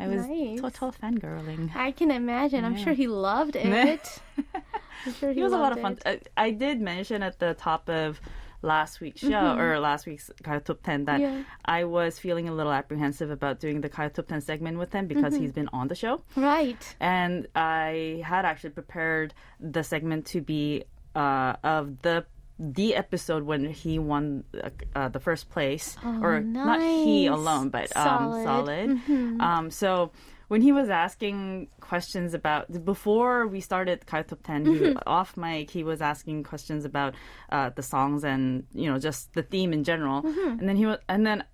[0.00, 0.56] I was Mm-hmm.
[0.56, 0.60] Nice.
[0.60, 1.74] total fangirling.
[1.76, 2.64] I can imagine.
[2.64, 4.20] I'm sure he loved it.
[5.06, 5.96] I'm sure he It was a lot of fun.
[6.36, 8.20] I did mention at the top of
[8.62, 11.36] last week's show or last week's Kayo Top 10 that Mm-hmm.
[11.38, 11.44] Yeah.
[11.64, 15.06] I was feeling a little apprehensive about doing the Kayo Top 10 segment with him
[15.06, 15.42] because Mm-hmm.
[15.42, 16.22] he's been on the show.
[16.36, 16.96] Right.
[17.00, 22.26] And I had actually prepared the segment to be uh, of the
[22.60, 27.68] the episode when he won uh, uh, the first place, or not he Oh, alone,
[27.68, 28.90] but um, Solid.
[28.90, 29.40] Mm-hmm.
[29.40, 30.10] Um, so
[30.48, 34.98] when he was asking questions about before we started Kayo Top 10 Mm-hmm.
[35.06, 37.14] off mic, he was asking questions about
[37.50, 40.22] uh, the songs and you know just the theme in general.
[40.22, 40.58] Mm-hmm.
[40.58, 41.44] And then he was, and then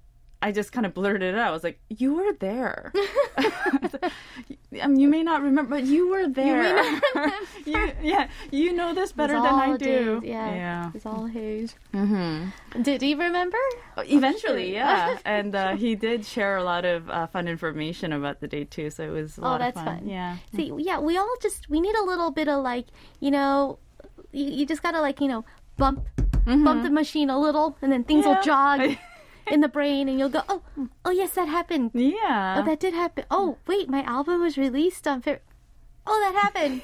[0.45, 1.49] I just kind of blurted it out.
[1.49, 2.93] I was like, "You were there."
[4.83, 7.01] um, you may not remember, but you were there.
[7.67, 10.21] You, yeah, you know this better than I do.
[10.23, 10.91] Yeah, yeah.
[10.93, 11.75] it's all haze.
[11.95, 12.83] Mm-hmm.
[12.83, 13.57] Did he remember?
[13.97, 14.85] Eventually, sure.
[14.85, 18.65] yeah, and uh, he did share a lot of uh, fun information about the day
[18.65, 18.91] too.
[18.91, 19.99] So it was a Oh, lot that's of fun.
[20.01, 20.09] fun.
[20.09, 20.37] Yeah.
[20.55, 22.87] See, yeah, we all just we need a little bit of like,
[23.21, 23.79] you know,
[24.31, 25.43] you, you just gotta like, you know,
[25.79, 26.05] bump
[26.45, 28.91] bump the machine a little, and then things will Mm-hmm.
[28.91, 28.99] Jog
[29.51, 30.63] in the brain, and you'll go, oh,
[31.05, 31.91] oh yes, that happened.
[31.95, 32.57] Yeah.
[32.59, 33.25] Oh, that did happen.
[33.31, 35.43] Oh, wait, my album was released on February.
[36.07, 36.83] Oh, that happened.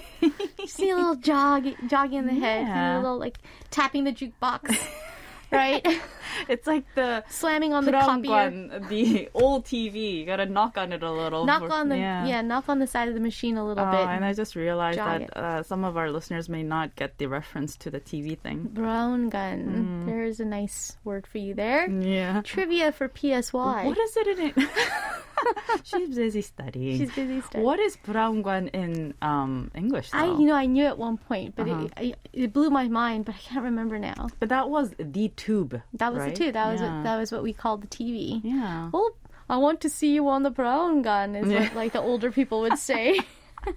[0.67, 2.97] see a little jog, jogging in the head, kind of Yeah.
[2.97, 3.39] a little like
[3.71, 4.79] tapping the jukebox,
[5.51, 5.85] right?
[6.49, 8.51] it's like the Slamming on the copier.
[8.89, 10.19] The old TV.
[10.19, 11.45] You gotta knock on it a little.
[11.45, 12.41] Knock for- on the yeah.
[12.43, 14.01] knock on the side of the machine a little Oh, bit.
[14.01, 17.77] and I just realized that uh, some of our listeners may not get the reference
[17.79, 18.69] to the TV thing.
[18.73, 19.31] Brown Mm.
[19.31, 20.07] gun.
[20.07, 21.89] There's a nice word for you there.
[21.91, 22.43] Yeah.
[22.43, 23.85] Trivia for PSY.
[23.87, 24.55] What is it in it?
[25.85, 26.99] She's busy studying.
[26.99, 27.65] She's busy studying.
[27.65, 30.11] What is Prangwan in um, English?
[30.11, 30.19] Though?
[30.19, 31.89] I, you know, I knew at one point, but Uh-huh.
[31.99, 33.25] it, it blew my mind.
[33.25, 34.29] But I can't remember now.
[34.39, 35.81] but that was the tube.
[35.95, 36.35] That was right?
[36.35, 36.55] the tube.
[36.55, 36.97] That was yeah.
[36.97, 38.41] what, that was what we called the TV.
[38.45, 38.91] Yeah.
[38.93, 39.13] Oh,
[39.49, 41.63] I want to see you on the brown gun, is Yeah.
[41.65, 43.19] what like the older people would say.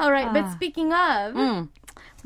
[0.00, 0.32] All right, Ah.
[0.32, 1.68] but speaking of, Mm.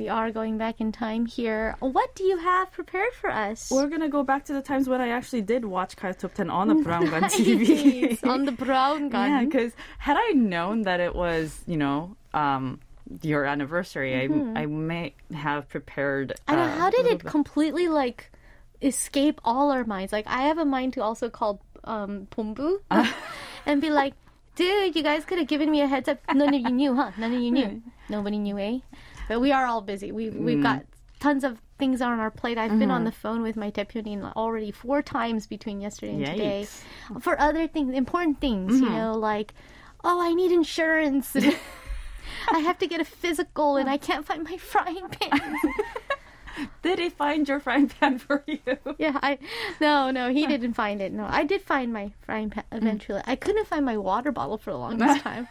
[0.01, 1.77] We are going back in time here.
[1.81, 3.69] What do you have prepared for us?
[3.71, 6.49] We're gonna go back to the times when I actually did watch Kayo Top 10
[6.49, 8.17] on the Prangwan TV.
[8.27, 9.29] On the brown gun.
[9.31, 12.81] Yeah, because had I known that it was, you know, um,
[13.21, 16.33] your anniversary, I I may have prepared.
[16.49, 16.63] I know.
[16.63, 17.27] uh, How did it bit.
[17.31, 18.33] completely like
[18.81, 20.15] escape all our minds?
[20.15, 22.81] Like I have a mind to also call um Pombu
[23.67, 24.15] and be like,
[24.57, 26.21] dude, you guys could have given me a heads up.
[26.35, 27.11] None of you knew, huh?
[27.19, 27.83] None of you knew.
[28.09, 28.79] Nobody knew, eh?
[29.31, 30.11] But we are all busy.
[30.11, 30.65] We we've mm.
[30.65, 30.85] got
[31.21, 32.59] tons of things on our plate.
[32.59, 33.05] I've been on mm-hmm.
[33.05, 36.67] the phone with my deputy already four times between yesterday and today
[37.21, 38.81] for other things, important things.
[38.81, 38.97] You mm-hmm.
[38.97, 39.55] know, like
[40.03, 41.37] oh, I need insurance.
[42.51, 45.57] I have to get a physical, and I can't find my frying pan.
[46.83, 48.59] Did he find your frying pan for you?
[48.99, 49.39] Yeah, I
[49.81, 51.13] no, no, he didn't find it.
[51.13, 52.79] No, I did find my frying pan mm.
[52.79, 53.23] eventually.
[53.27, 55.47] I couldn't find my water bottle for the longest time.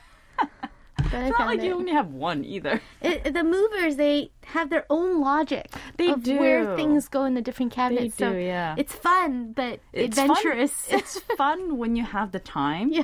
[1.12, 1.66] But I It's not found like it.
[1.66, 2.82] you only have one either.
[3.02, 5.72] It- The movers they have their own logic.
[5.98, 6.38] They of do.
[6.40, 8.16] where things go in the different cabinets.
[8.16, 8.76] They do, so yeah.
[8.78, 10.72] It's fun, but It's adventurous.
[10.74, 11.00] Fun.
[11.00, 12.92] It's fun when you have the time.
[12.92, 13.04] yeah.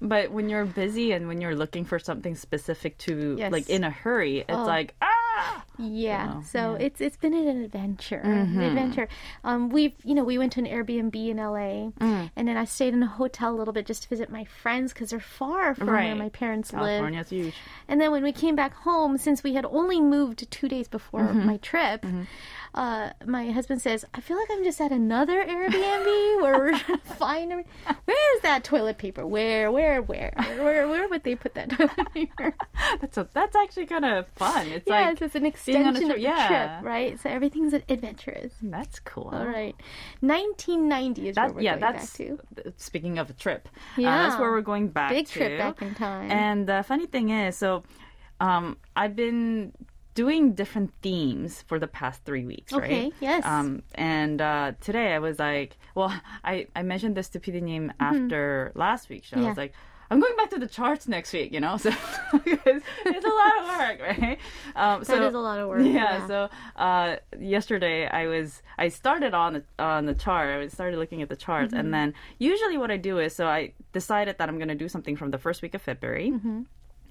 [0.00, 3.50] But when you're busy and when you're looking for something specific to, Yes.
[3.50, 4.64] like in a hurry, it's Oh.
[4.64, 5.06] like ah.
[5.78, 9.08] Yeah, Wow, so it's it's been an adventure, an adventure.
[9.44, 11.90] Um, we've you know we went to an Airbnb in LA,
[12.34, 14.92] and then I stayed in a hotel a little bit just to visit my friends
[14.94, 16.80] because they're far from where my parents live.
[16.82, 17.54] California's huge.
[17.88, 21.20] And then when we came back home, since we had only moved two days before
[21.26, 21.46] Mm-hmm.
[21.46, 22.06] my trip,
[22.76, 26.98] uh, my husband says, "I feel like I'm just at another Airbnb where we're trying
[27.06, 27.64] to find every-
[28.04, 29.26] where's that toilet paper?
[29.26, 32.54] Where, where, where, where, where would they put that toilet paper?
[33.00, 34.66] That's a, that's actually kind of fun.
[34.68, 36.10] It's yes, like it's an being on a extension trip.
[36.10, 36.46] of the Yeah.
[36.78, 37.18] trip, right?
[37.20, 38.52] So everything's adventurous.
[38.62, 39.30] that's cool.
[39.32, 39.74] All right,
[40.20, 42.26] 1990 is where That, we're yeah, going that's back
[42.64, 42.72] to.
[42.76, 43.68] speaking of a trip.
[43.74, 44.28] uh, Yeah.
[44.28, 45.32] that's where we're going back Big to.
[45.32, 46.30] trip back in time.
[46.30, 47.84] And the funny thing is, so
[48.40, 49.72] um, I've been
[50.16, 52.82] doing different themes for the past three weeks, right?
[52.84, 53.44] Okay, yes.
[53.46, 56.12] Um, and uh, today I was like, well,
[56.44, 59.36] I, I mentioned this to PD님 after last week's show.
[59.36, 59.48] I Mm-hmm.
[59.50, 59.74] Was like,
[60.08, 61.76] I'm going back to the charts next week, you know?
[61.84, 64.38] So it's, it's a lot of work, right?
[64.76, 65.92] Um, That so, is a lot of work, Yeah.
[65.92, 66.26] yeah.
[66.32, 66.38] So
[66.76, 70.48] uh, yesterday I was I started on the, on the chart.
[70.62, 71.80] I started looking at the charts, Mm-hmm.
[71.80, 74.88] and then usually what I do is so I decided that I'm going to do
[74.88, 76.30] something from the first week of February.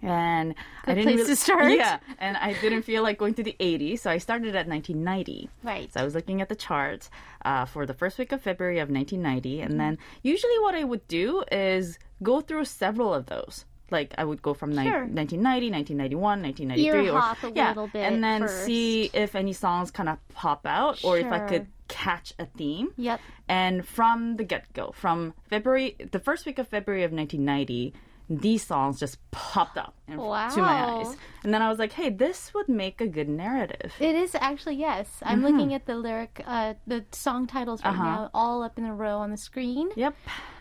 [0.05, 1.71] And I didn't place really, to start.
[1.71, 5.49] Yeah, and I didn't feel like going to the 80s, so I started at 1990.
[5.63, 5.91] Right.
[5.93, 7.09] So I was looking at the charts
[7.43, 11.07] uh, for the first week of February of 1990, and then usually what I would
[11.07, 13.65] do is go through several of those.
[13.91, 17.87] Like I would go from ni- 1990, 1991, 1993, Year or hop a yeah, little
[17.87, 18.65] bit and then first.
[18.65, 22.89] see if any songs kind of pop out, or if I could catch a theme.
[22.97, 23.21] Yep.
[23.47, 27.93] And from the get go, from February, the first week of February of 1990,
[28.29, 31.15] these songs just popped up in, to my eyes.
[31.43, 33.93] And then I was like, hey, this would make a good narrative.
[33.99, 35.07] It is actually yes.
[35.21, 35.45] I'm Mm-hmm.
[35.47, 38.03] looking at the lyric, uh, the song titles right Uh-huh.
[38.03, 39.89] now, all up in a row on the screen.
[39.95, 40.15] Yep.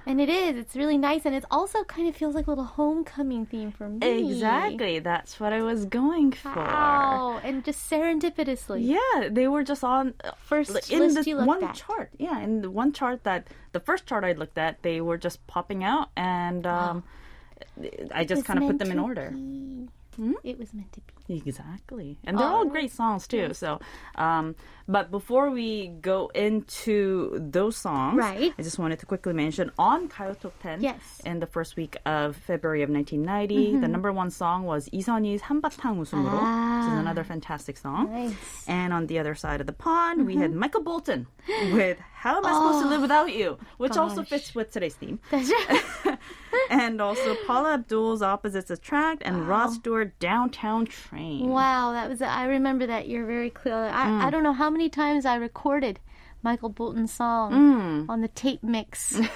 [0.07, 0.59] And it is.
[0.59, 3.89] It's really nice, and it also kind of feels like a little homecoming theme for
[3.89, 4.07] me.
[4.33, 4.99] Exactly.
[4.99, 6.55] That's what I was going for.
[6.55, 8.87] Wow, and just serendipitously.
[8.87, 11.75] Yeah, they were just on uh, First in list this you looked one at.
[11.75, 12.11] chart.
[12.19, 15.47] Yeah, in the one chart that the first chart I looked at, they were just
[15.47, 17.05] popping out, and um,
[18.13, 19.35] I just kind of put them in order.
[20.17, 20.33] Hmm?
[20.45, 21.15] It was meant to be.
[21.47, 22.19] Exactly.
[22.25, 22.57] And they're oh.
[22.57, 23.55] all great songs too.
[23.55, 23.81] So,
[24.15, 24.55] um,
[24.87, 28.53] but before we go into those songs, right.
[28.59, 31.23] I just wanted to quickly mention on Kayo Top 10 yes.
[31.25, 33.81] in the first week of February of 1990, mm-hmm.
[33.81, 36.79] the number one song was 이선희's 한바탕 웃음으로, ah.
[36.79, 37.01] which is ah.
[37.01, 38.13] another fantastic song.
[38.13, 38.35] Nice.
[38.69, 40.27] And on the other side of the pond, mm-hmm.
[40.27, 40.61] we had mm-hmm.
[40.61, 41.27] Michael Bolton
[41.73, 42.55] with How Am I oh.
[42.55, 42.91] Supposed to oh.
[42.91, 44.11] Live Without You, which Gosh.
[44.11, 45.19] also fits with today's theme.
[46.71, 51.49] And also Paula Abdul's Opposites Attract and Rod Stewart Downtown Train.
[51.49, 52.23] wow, that was.
[52.23, 53.89] I remember that year very clearly.
[53.89, 55.99] I, I don't know how many times I recorded
[56.43, 59.21] Michael Bolton's song on the tape mix.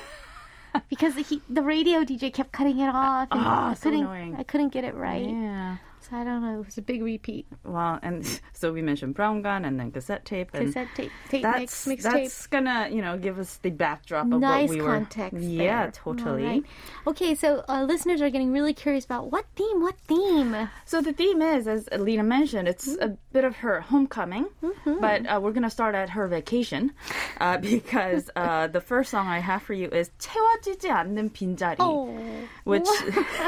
[0.91, 4.37] Because he, the radio DJ kept cutting it off, and Ah, I so couldn't, annoying.
[4.39, 5.27] I couldn't get it right.
[5.29, 5.79] Yeah.
[6.04, 6.60] So I don't know.
[6.60, 7.48] It was a big repeat.
[7.64, 11.44] Well, and so we mentioned brown gun and then cassette tape and Cassette tape, tape
[11.44, 12.12] that's mix, mixtape.
[12.12, 14.92] that's gonna you know give us the backdrop of nice what we were.
[14.92, 15.40] context.
[15.40, 15.92] Yeah, there.
[15.96, 16.44] totally.
[16.44, 16.64] All right.
[17.08, 20.68] Okay, so uh, listeners are getting really curious about what theme, what theme.
[20.84, 23.16] So the theme is, as Lena mentioned, it's Mm-hmm.
[23.16, 24.46] a bit of her homecoming,
[25.00, 26.92] but uh, we're gonna start at her vacation
[27.40, 32.12] uh, because uh, the first song I have for you is 채워지지 않는 빈자리, Oh,
[32.68, 32.92] which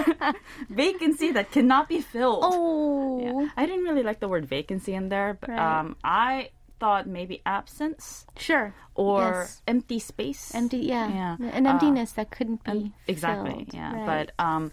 [0.69, 2.43] vacancy that cannot be filled.
[2.43, 2.48] oh,
[3.20, 3.48] Yeah.
[3.56, 5.60] I didn't really like the word vacancy in there, but Right.
[5.80, 8.72] um, I thought maybe absence sure.
[8.94, 9.62] or Yes.
[9.68, 10.54] empty space.
[10.54, 11.36] Empty, yeah, Yeah.
[11.52, 13.68] an Uh, emptiness that couldn't be exactly.
[13.68, 13.74] filled.
[13.74, 13.92] Yeah.
[13.92, 14.06] Right.
[14.06, 14.72] But um,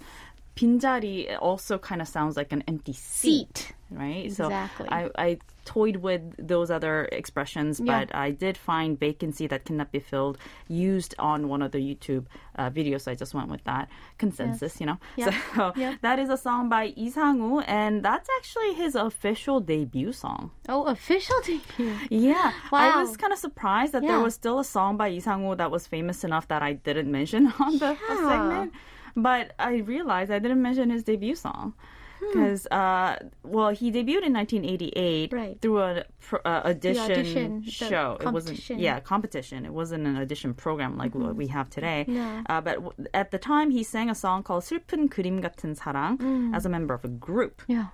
[0.57, 3.73] pinjari also kind of sounds like an empty seat, seat.
[3.91, 4.25] right?
[4.25, 4.87] Exactly.
[4.89, 5.37] So I, I
[5.67, 7.99] toyed with those other expressions, yeah.
[7.99, 10.37] but I did find vacancy that cannot be filled
[10.67, 13.01] used on one of the YouTube uh, videos.
[13.01, 14.79] So I just went with that consensus, yes.
[14.79, 14.97] you know.
[15.15, 15.37] Yeah.
[15.57, 15.95] So yeah.
[16.01, 20.51] that is a song by Lee Sang-woo, and that's actually his official debut song.
[20.69, 21.95] Oh, official debut!
[22.09, 22.97] Yeah, wow.
[22.97, 25.71] I was kind of surprised that there was still a song by Lee Sang-woo that
[25.71, 28.73] was famous enough that I didn't mention on the segment.
[29.16, 31.74] But I realized I didn't mention his debut song
[32.22, 32.26] Hmm.
[32.32, 35.60] because, uh, well, he debuted in 1988 Right.
[35.60, 38.16] through a pr- uh, audition, audition, the show.
[38.20, 38.78] It wasn't, competition.
[38.78, 39.66] yeah, competition.
[39.66, 42.04] It wasn't an audition program like what we have today.
[42.06, 42.42] No.
[42.48, 46.16] Uh, but w- at the time, he sang a song called "슬픈 그림 같은 사랑"
[46.18, 46.54] Mm.
[46.54, 47.62] as a member of a group.
[47.66, 47.86] Yeah.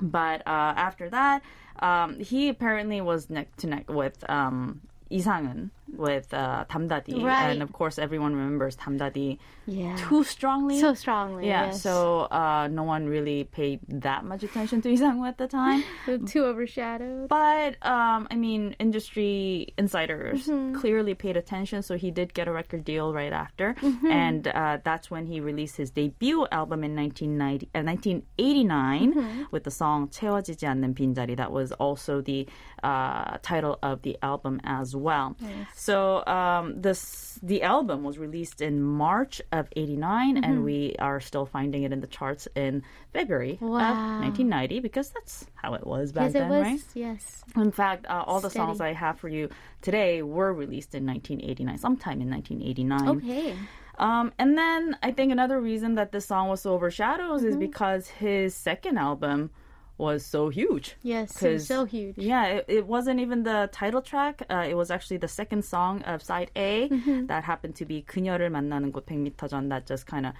[0.00, 1.42] But uh, after that,
[1.80, 4.80] um, he apparently was neck to neck with um,
[5.10, 7.49] 이상은 with uh, Tamdadi, right.
[7.49, 9.95] and of course everyone remembers Tamdadi yeah.
[9.97, 11.47] too strongly, so strongly.
[11.47, 11.81] Yeah, yes.
[11.81, 15.83] so uh, no one really paid that much attention to Lee Sang-woo at the time.
[16.27, 17.29] too overshadowed.
[17.29, 20.75] But um, I mean, industry insiders mm-hmm.
[20.75, 24.07] clearly paid attention, so he did get a record deal right after, mm-hmm.
[24.07, 29.43] and uh, that's when he released his debut album in 1990, 1989 uh, mm-hmm.
[29.51, 31.35] with the song 채워지지 않는 빈자리.
[31.37, 32.47] That was also the
[32.83, 35.35] uh, title of the album as well.
[35.39, 35.76] Yes.
[35.79, 40.43] So um, this the album was released in March of '89, Mm-hmm.
[40.43, 42.81] and we are still finding it in the charts in
[43.13, 43.91] February Wow.
[43.91, 46.63] of 1990 because that's how it was back then, was.
[46.63, 46.83] right?
[46.95, 47.43] Yes.
[47.55, 49.49] In fact, uh, all the songs I have for you
[49.83, 53.17] today were released in 1989, sometime in 1989.
[53.17, 53.55] Okay.
[53.99, 57.49] Um, and then I think another reason that this song was so overshadowed Mm-hmm.
[57.49, 59.51] is because his second album
[59.98, 60.96] was so huge.
[61.02, 62.16] Yes, it was 'Cause- so huge.
[62.18, 64.42] Yeah, it, it wasn't even the title track.
[64.50, 67.26] Uh, it was actually the second song of side A Mm-hmm.
[67.26, 70.32] that happened to be 그녀를 만나는 곳 100m 전 that just kind of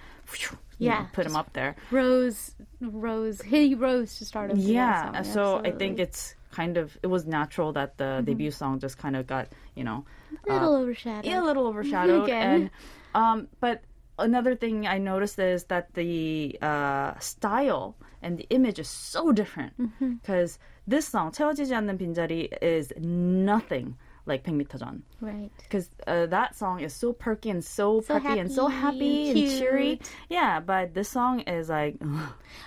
[0.78, 1.76] Yeah, put him up there.
[1.92, 5.24] Rose, Rose, he rose to start a Yeah, song.
[5.24, 6.02] so I think absolutely.
[6.02, 9.84] it's kind of it was natural that the debut song just kind of got you
[9.84, 10.04] know
[10.48, 11.24] a little overshadowed.
[11.24, 12.24] yeah, a little overshadowed.
[12.24, 12.42] Again.
[12.42, 12.70] And
[13.14, 13.82] um, but
[14.18, 19.72] another thing I noticed is that the uh, style and the image is so different
[19.80, 20.14] Mm-hmm.
[20.22, 25.02] because this song 채워지지 않는 빈자리 is nothing like 100m 전.
[25.20, 25.50] Right.
[25.58, 29.30] Because uh, that song is so perky and so, So peppy and so happy happy
[29.30, 29.96] and and cheery.
[29.96, 30.10] cute.
[30.30, 31.96] Yeah, but this song is like,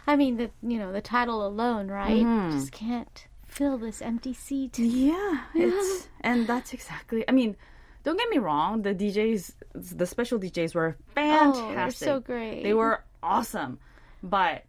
[0.08, 2.24] I mean, the you know the title alone, right?
[2.26, 2.60] Mm-hmm.
[2.60, 4.78] Just can't fill this empty seat.
[4.80, 7.24] Yeah, it's and that's exactly.
[7.28, 7.56] I mean,
[8.04, 8.82] don't get me wrong.
[8.84, 12.08] The DJs, the special DJs were fantastic.
[12.08, 12.64] Oh, so great.
[12.64, 13.80] They were awesome,
[14.22, 14.64] but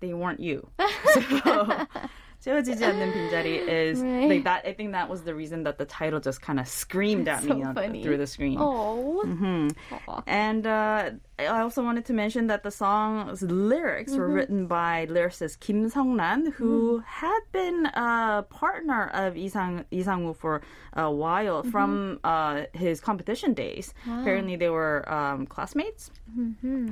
[0.00, 0.68] they weren't you.
[1.14, 1.66] So,
[2.44, 4.28] 채워지지 않는 빈자리 is Right.
[4.28, 4.66] like that.
[4.68, 7.54] I think that was the reason that the title just kind of screamed at So
[7.54, 8.02] me on- funny.
[8.02, 8.58] through the screen.
[8.60, 9.22] Oh.
[9.24, 9.68] Mm-hmm.
[10.08, 10.22] Aw.
[10.26, 11.10] And uh,
[11.47, 16.51] I also wanted to mention that the song's lyrics were written by lyricist Kim Sung-ran,
[16.51, 20.61] who had been a partner of Lee Sang Sang-woo for
[20.93, 23.93] a while from uh, his competition days.
[24.05, 26.11] Apparently, they were um, classmates,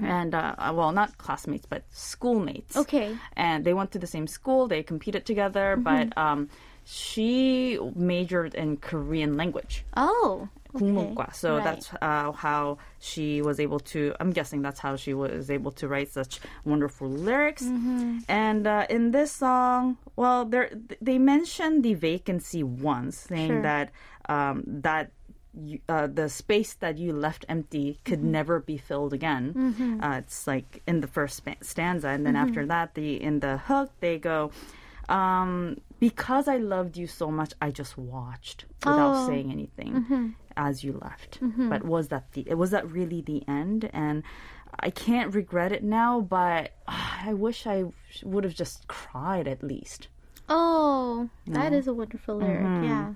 [0.01, 2.77] and uh, well, not classmates, but schoolmates.
[2.77, 3.15] Okay.
[3.35, 4.67] And they went to the same school.
[4.67, 6.49] They competed together, but um,
[6.86, 9.84] she majored in Korean language.
[9.96, 10.48] Oh.
[10.74, 10.84] okay.
[10.84, 11.34] 국문과.
[11.34, 11.64] So Right.
[11.64, 14.14] that's uh, how she was able to.
[14.20, 17.62] I'm guessing that's how she was able to write such wonderful lyrics.
[17.64, 18.18] Mm-hmm.
[18.28, 23.62] And uh, in this song, well, there they mentioned the vacancy once, saying Sure.
[23.62, 23.90] that
[24.28, 25.12] um, that.
[25.52, 28.40] You, uh, the space that you left empty could Mm-hmm.
[28.40, 29.52] never be filled again.
[30.00, 32.48] Uh, it's like in the first spa- stanza, and then Mm-hmm.
[32.48, 34.48] after that, the in the hook they go,
[35.12, 39.27] um, "Because I loved you so much, I just watched without Oh.
[39.27, 43.89] saying anything as you left." But was that the was that really the end?
[43.93, 44.23] And
[44.79, 47.85] I can't regret it now, but ah, I wish I
[48.23, 50.07] would have just cried at least.
[50.49, 52.63] Oh, that is a wonderful lyric.
[52.63, 52.83] Mm-hmm.
[52.85, 53.13] Yeah.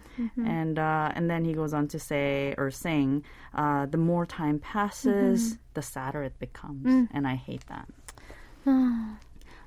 [0.59, 3.23] And uh, and then he goes on to say or sing,
[3.53, 7.87] uh, "The more time passes, the sadder it becomes," and I hate that.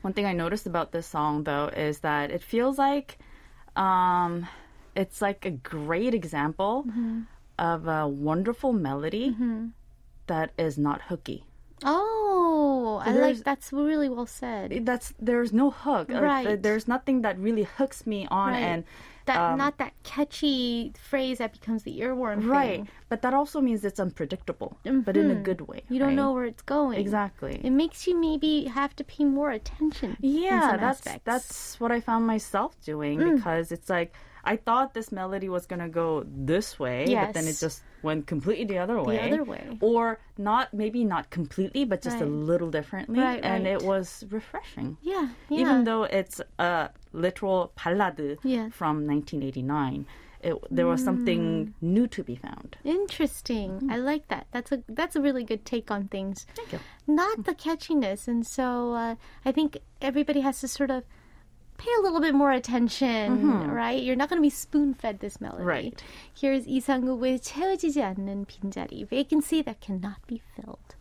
[0.04, 3.16] One thing I noticed about this song though is that it feels like
[3.74, 4.46] um,
[4.94, 6.84] it's like a great example
[7.58, 9.34] of a wonderful melody
[10.26, 11.44] that is not hooky.
[11.82, 14.84] Oh, I like that's really well said.
[14.84, 16.12] That's there's no hook.
[16.12, 16.62] Uh, Right.
[16.62, 18.62] there's nothing that really hooks me on Right.
[18.62, 18.84] and
[19.26, 22.76] That um, not that catchy phrase that becomes the earworm right.
[22.76, 22.88] thing.
[23.08, 25.82] But that also means it's unpredictable, but in a good way.
[25.88, 26.14] You don't right?
[26.16, 26.98] know where it's going.
[26.98, 27.60] exactly.
[27.62, 30.16] It makes you maybe have to pay more attention.
[30.20, 31.24] Yeah, that's aspects.
[31.24, 33.36] that's what I found myself doing Mm.
[33.36, 34.12] because it's like
[34.44, 38.66] I thought this melody was gonna go this way, but then it just went completely
[38.66, 39.16] the other way.
[39.16, 39.78] The other way.
[39.80, 43.18] Or not maybe not completely, but just a little differently.
[43.20, 43.72] Right, and right.
[43.74, 44.96] it was refreshing.
[45.02, 45.60] yeah, yeah.
[45.60, 48.72] Even though it's a literal ballad Yes.
[48.72, 50.06] from 1989,
[50.42, 51.72] it, there was something Mm.
[51.80, 52.76] new to be found.
[52.84, 53.88] Interesting.
[53.90, 54.46] I like that.
[54.52, 56.44] That's a that's a really good take on things.
[56.54, 56.80] Thank you.
[57.06, 59.14] Not the catchiness, and so uh,
[59.44, 61.04] I think everybody has to sort of
[61.77, 64.03] pay a little bit more attention, right?
[64.03, 65.63] You're not going to be spoon fed this melody.
[65.63, 66.03] Right.
[66.33, 70.92] Here's 이상우의 채워지지 않는 빈자리, vacancy that cannot be filled.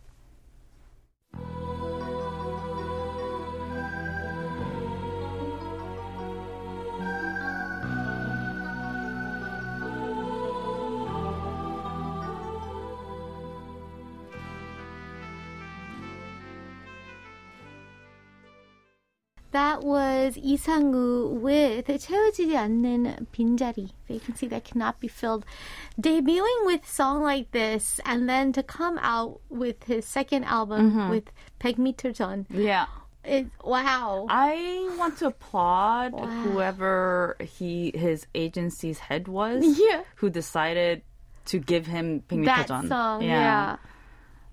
[19.54, 25.46] That was Lee Sang-woo with 채워지지 않는 빈자리, vacancy that cannot be filled.
[25.94, 31.08] Debuting with song like this, and then to come out with his second album mm-hmm.
[31.08, 31.30] with
[31.60, 31.94] Peg Me
[32.50, 32.86] Yeah.
[33.22, 34.26] It, wow.
[34.28, 36.26] I want to applaud wow.
[36.26, 39.62] whoever he his agency's head was.
[39.78, 40.02] Yeah.
[40.16, 41.02] Who decided
[41.46, 43.28] to give him Peg Me That song, yeah.
[43.28, 43.76] yeah.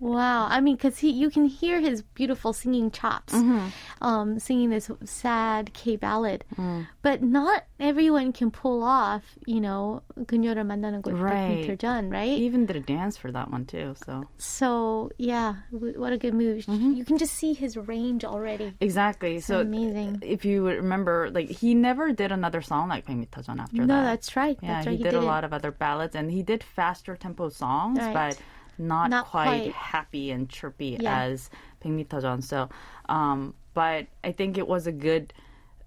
[0.00, 3.68] Wow, I mean, because he, you can hear his beautiful singing chops, Mm-hmm.
[4.04, 6.86] um, singing this sad K ballad, Mm.
[7.00, 11.66] but not everyone can pull off, you know, 그녀를 만나는 곳 Right.
[11.66, 11.78] right.
[11.80, 12.36] 전, right?
[12.36, 13.94] He even did a dance for that one too.
[14.04, 16.66] So So yeah, w- what a good move!
[16.66, 16.92] Mm-hmm.
[16.92, 18.74] You can just see his range already.
[18.82, 19.40] exactly.
[19.40, 20.18] So amazing.
[20.20, 24.04] If you would remember, like he never did another song like Pingmitajan after No, that.
[24.12, 24.58] that's right.
[24.60, 24.98] Yeah, that's right.
[24.98, 25.22] he did, a it.
[25.24, 28.12] lot of other ballads, and he did faster tempo songs, Right.
[28.12, 28.36] but
[28.81, 29.71] not, Not quite, quite.
[29.73, 31.21] happy and chirpy Yeah.
[31.23, 31.49] as
[31.83, 32.43] Pingmitajan.
[32.43, 32.69] So,
[33.07, 35.33] um, but I think it was a good,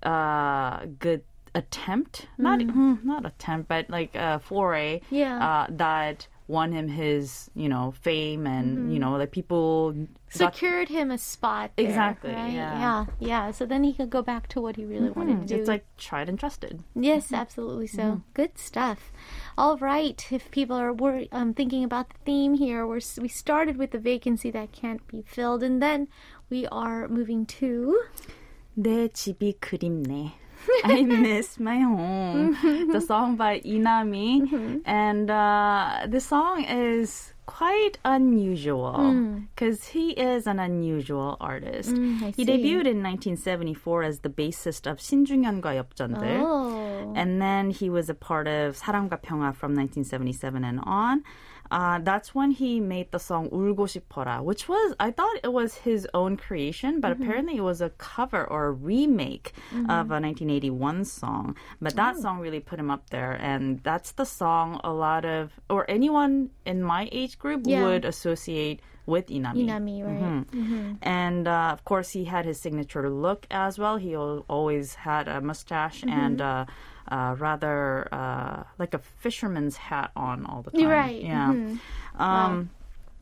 [0.02, 1.22] uh, good
[1.54, 2.26] attempt.
[2.38, 5.00] Not mm, not attempt, but like a foray.
[5.10, 5.38] Yeah.
[5.46, 10.89] Uh, that won him his, you know, fame and you know, like people got Secured
[10.89, 11.69] him a spot.
[11.77, 12.51] there, Exactly, right?
[12.51, 12.79] yeah.
[12.79, 13.51] yeah, yeah.
[13.51, 15.55] So then he could go back to what he really wanted to do.
[15.61, 16.81] It's like tried and trusted.
[16.95, 18.21] Yes, absolutely so.
[18.33, 19.11] Good stuff.
[19.57, 23.27] All right, if people are wor- um, thinking about the theme here, we're, s- we
[23.29, 26.07] started with the vacancy that can't be filled, and then
[26.49, 27.93] we are moving to.
[28.75, 30.33] 내 집이 그립네.
[30.83, 32.57] I miss my home.
[32.91, 34.81] the song by Inami.
[34.85, 41.95] And uh, the song is quite unusual because he is an unusual artist.
[41.97, 42.45] I he see.
[42.45, 46.41] debuted in 1974 as the bassist of 신중현과 엽전들.
[46.45, 47.13] Oh.
[47.15, 51.23] And then he was a part of 사랑과 평화 from 1977 and on.
[51.71, 55.75] Uh, that's when he made the song 울고 싶어라, which was, I thought it was
[55.75, 59.53] his own creation, but apparently it was a cover or a remake
[59.87, 61.55] of a 1981 song.
[61.79, 63.33] But that song really put him up there.
[63.39, 67.83] And that's the song a lot of, or anyone in my age group Yeah.
[67.83, 69.65] would associate with Inami.
[69.69, 70.97] Inami, right?
[71.03, 73.97] And uh, of course, he had his signature look as well.
[73.97, 76.19] He al- always had a mustache Mm-hmm.
[76.19, 76.65] and uh,
[77.09, 80.87] uh, rather uh, like a fisherman's hat on all the time.
[80.87, 81.53] Right, Yeah.
[82.15, 82.69] Um,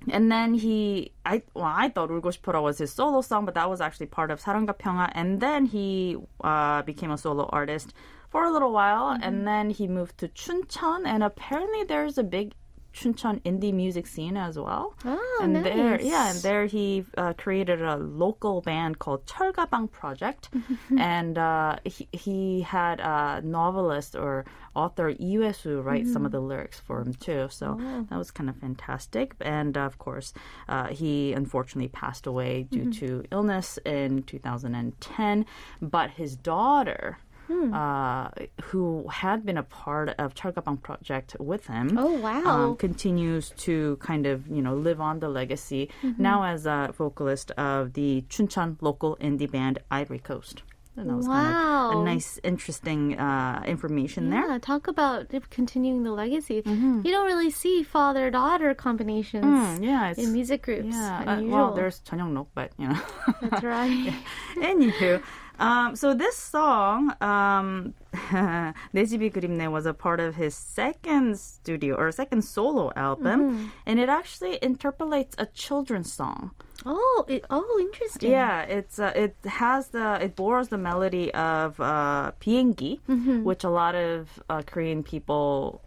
[0.07, 3.68] And then he, I well, I thought 울고 싶어라 was his solo song, but that
[3.68, 5.09] was actually part of 사랑과 평화.
[5.13, 7.93] And then he uh, became a solo artist
[8.30, 9.24] for a little while, Mm-hmm.
[9.24, 12.53] and then he moved to Chuncheon, and apparently there's a big
[12.93, 14.95] Chuncheon indie music scene as well.
[15.05, 15.64] Oh, and nice.
[15.64, 20.51] there, yeah, and there he uh, created a local band called Cholgabang Project,
[20.99, 26.12] and uh, he, he had a novelist or author Lee Su write mm.
[26.12, 26.49] some of the mm-hmm.
[26.49, 27.49] lyrics for him too.
[27.51, 28.07] So oh.
[28.09, 29.34] that was kind of fantastic.
[29.40, 30.32] And of course,
[30.68, 32.99] uh, he unfortunately passed away due mm.
[32.99, 35.47] to illness in 2010.
[35.80, 37.18] But his daughter
[37.53, 37.74] hmm.
[37.74, 38.28] uh,
[38.62, 41.98] who had been a part of Chargabang project with him.
[41.98, 42.70] Oh wow!
[42.70, 46.22] Um, continues to kind of you know live on the legacy mm-hmm.
[46.22, 50.62] now as a vocalist of the Chuncheon local indie band Ivory Coast.
[50.94, 51.34] And that was wow.
[51.34, 54.59] kind of a nice, interesting uh, information yeah, there.
[54.59, 56.61] Talk about continuing the legacy.
[56.61, 57.00] Mm-hmm.
[57.05, 60.94] You don't really see father daughter combinations mm, yeah, in music groups.
[60.94, 63.00] Yeah, uh, well, there's Chanyong Nok, but you know.
[63.40, 64.12] That's right.
[64.57, 65.22] Anywho,
[65.62, 72.10] um, so this song, um, Nejibi Kurimne was a part of his second studio or
[72.10, 73.66] second solo album, mm-hmm.
[73.86, 76.50] and it actually interpolates a children's song.
[76.84, 78.32] Oh, it, oh, interesting.
[78.32, 83.44] Yeah, it's uh, it has the it borrows the melody of uh, Piengi, mm-hmm.
[83.44, 85.80] which a lot of uh, Korean people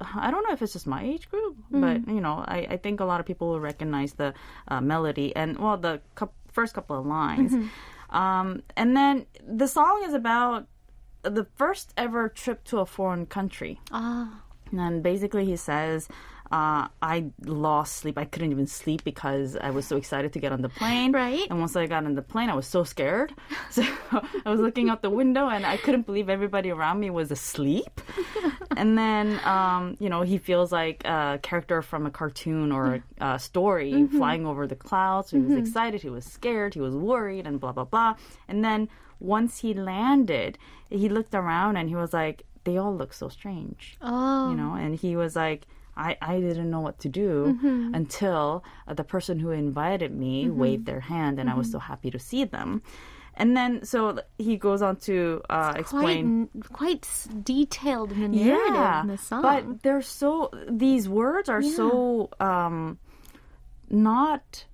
[0.00, 1.80] I don't know if it's just my age group, mm-hmm.
[1.80, 4.34] but you know, I, I, think a lot of people will recognize the
[4.68, 7.52] uh, melody and well, the cu- first couple of lines.
[7.52, 7.66] Mm-hmm
[8.12, 10.66] um, and then the song is about
[11.22, 13.80] the first ever trip to a foreign country.
[13.90, 14.42] Ah,
[14.72, 16.08] And basically, he says,
[16.52, 18.18] uh, I lost sleep.
[18.18, 21.10] I couldn't even sleep because I was so excited to get on the plane.
[21.12, 21.46] Right.
[21.48, 23.32] And once I got on the plane, I was so scared.
[23.70, 23.82] So
[24.44, 28.02] I was looking out the window and I couldn't believe everybody around me was asleep.
[28.76, 33.26] and then, um, you know, he feels like a character from a cartoon or a,
[33.34, 34.18] a story Mm-hmm.
[34.18, 35.30] flying over the clouds.
[35.30, 38.16] So he was excited, he was scared, he was worried, and blah, blah, blah.
[38.46, 38.90] And then
[39.20, 40.58] once he landed,
[40.90, 44.74] he looked around and he was like, they all look so strange oh, you know
[44.74, 45.66] and he was like
[45.96, 47.30] I, I didn't know what to do
[47.62, 47.94] Mm-hmm.
[47.94, 51.88] until uh, the person who invited me waved their hand and I was so Mm-hmm.
[51.92, 52.82] happy to see them
[53.34, 59.08] and then so he goes on to uh, quite explain quite s- detailed narrative in
[59.08, 59.42] the song.
[59.42, 62.98] but they're so these words are so um
[63.90, 64.66] not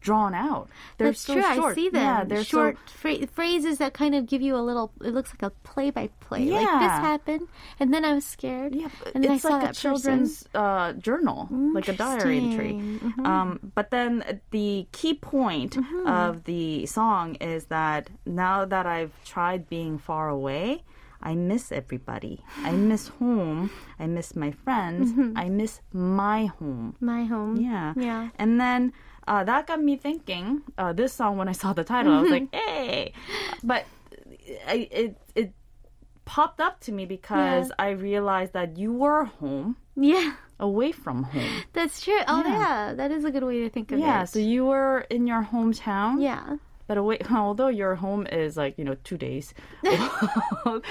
[0.00, 0.68] drawn out
[0.98, 1.42] they're That's so true.
[1.54, 2.02] short I see them.
[2.02, 4.90] yeah they're short so phra- phrases that kind of give you a little.
[5.02, 6.44] It looks like a play by play.
[6.46, 8.74] Like this happened, and then I was scared.
[8.74, 12.72] Yeah, and then it's I saw like a children's uh, journal, like a diary entry.
[12.72, 13.24] Mm-hmm.
[13.26, 15.76] Um, but then the key point
[16.06, 20.82] of the song is that now that I've tried being far away,
[21.22, 22.42] I miss everybody.
[22.62, 23.70] I miss home.
[23.98, 25.12] I miss my friends.
[25.36, 26.96] I miss my home.
[27.00, 27.56] My home.
[27.56, 27.94] Yeah.
[27.96, 28.28] Yeah.
[28.38, 28.92] And then
[29.26, 30.62] uh, that got me thinking.
[30.78, 33.12] Uh, this song, when I saw the title, I was like, "Hey!"
[33.62, 33.84] But
[34.66, 35.52] I, it it
[36.24, 40.32] popped up to me because I realized that you were home Yeah.
[40.58, 41.62] away from home.
[41.72, 42.18] That's true.
[42.26, 42.58] Oh Yeah.
[42.58, 44.04] yeah, that is a good way to think of Yeah.
[44.06, 44.08] it.
[44.08, 44.24] Yeah.
[44.24, 46.20] So you were in your hometown.
[46.22, 46.56] yeah.
[46.88, 49.54] But away, although your home is like you know two days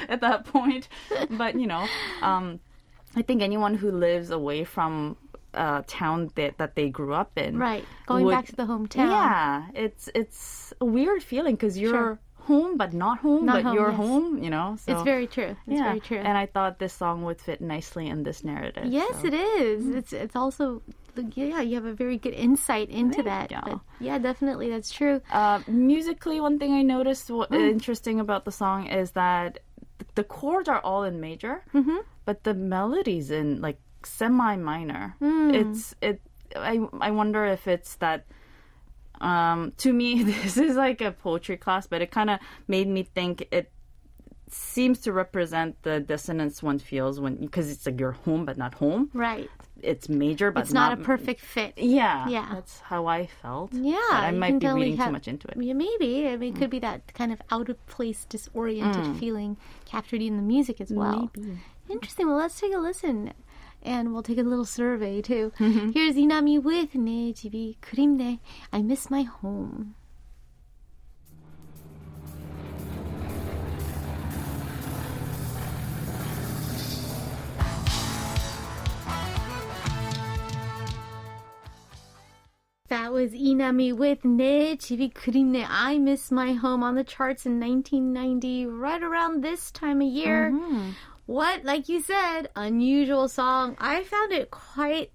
[0.09, 0.87] at that point,
[1.31, 1.87] but you know,
[2.21, 2.59] um,
[3.15, 5.15] I think anyone who lives away from
[5.55, 7.83] a town that that they grew up in, Right.
[8.05, 9.09] Going would- back to the hometown.
[9.09, 13.75] Yeah, it's it's a weird feeling because you're home but not home, Not but home,
[13.75, 13.97] you're yes.
[13.97, 14.43] home.
[14.43, 15.55] You know, so It's very true.
[15.65, 15.83] It's yeah.
[15.89, 16.19] very true.
[16.19, 18.85] And I thought this song would fit nicely in this narrative.
[18.85, 19.27] yes, so.
[19.27, 19.87] it is.
[19.99, 20.81] It's it's also
[21.33, 21.61] yeah.
[21.61, 23.49] You have a very good insight into that.
[23.99, 25.21] yeah, definitely, that's true.
[25.31, 27.69] Uh, musically, one thing I noticed what Mm.
[27.71, 29.59] interesting about the song is that
[30.15, 31.99] the chords are all in major, Mm-hmm.
[32.25, 35.15] but the melodies in like semi minor.
[35.21, 35.53] Mm.
[35.53, 36.21] It's it.
[36.55, 38.25] I I wonder if it's that.
[39.21, 43.03] Um, to me, this is like a poetry class, but it kind of made me
[43.03, 43.71] think it
[44.47, 48.73] seems to represent the dissonance one feels when because it's like you're home but not
[48.75, 49.09] home.
[49.13, 49.49] Right.
[49.81, 51.73] It's major, but It's not, a perfect fit.
[51.77, 52.49] Yeah, Yeah.
[52.53, 53.73] That's how I felt.
[53.73, 55.57] Yeah, but I might be reading have- too much into it.
[55.61, 56.27] Yeah, maybe.
[56.27, 60.37] I mean, it could be that kind of out of place, disoriented feeling captured in
[60.37, 61.29] the music as well.
[61.35, 61.59] Maybe.
[61.89, 62.27] Interesting.
[62.27, 63.33] Well, let's take a listen
[63.84, 65.52] And we'll take a little survey too.
[65.56, 68.38] Here's Inami with 내 집이 그립네.
[68.72, 69.94] I miss my home.
[82.88, 85.64] That was Inami with 내 집이 그립네.
[85.68, 90.52] I miss my home on the charts in 1990, right around this time of year.
[91.25, 93.75] What, like you said, unusual song.
[93.79, 95.11] I found it quite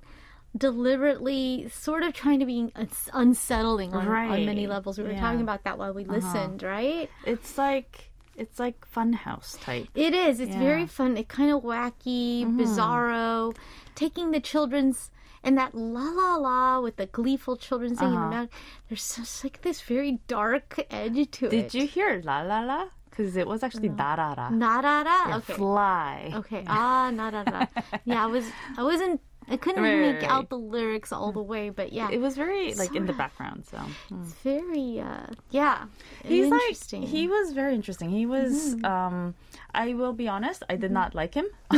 [0.56, 2.72] deliberately sort of trying to be
[3.12, 4.98] unsettling on, on many levels.
[4.98, 5.20] We were Yeah.
[5.20, 7.08] talking about that while we listened, right?
[7.24, 8.06] It's like
[8.36, 9.88] it's like funhouse type.
[9.94, 10.40] It is.
[10.40, 10.58] It's Yeah.
[10.58, 11.16] very fun.
[11.18, 13.54] It kind of wacky, bizarro,
[13.94, 15.10] taking the children's
[15.42, 18.28] and that la la la with the gleeful children singing Uh-huh.
[18.28, 18.48] about.
[18.88, 21.50] There's just like this very dark edge to it.
[21.50, 22.86] Did you hear la la la?
[23.20, 24.16] Because it was actually da.
[24.16, 25.36] Narara?
[25.38, 25.52] Okay.
[25.54, 26.32] Fly.
[26.36, 26.64] Okay.
[26.66, 27.68] Ah, narara.
[28.06, 28.44] yeah, I was.
[28.78, 29.20] I wasn't.
[29.48, 30.30] I couldn't Right, make right.
[30.30, 33.66] out the lyrics all the way, but yeah, It was very like in the background.
[33.70, 33.78] So
[34.22, 35.00] it's very.
[35.00, 35.86] uh Yeah,
[36.24, 37.02] he's interesting.
[37.02, 38.08] like he was very interesting.
[38.10, 38.74] He was.
[38.84, 39.34] um
[39.74, 40.62] I will be honest.
[40.72, 41.46] I did not like him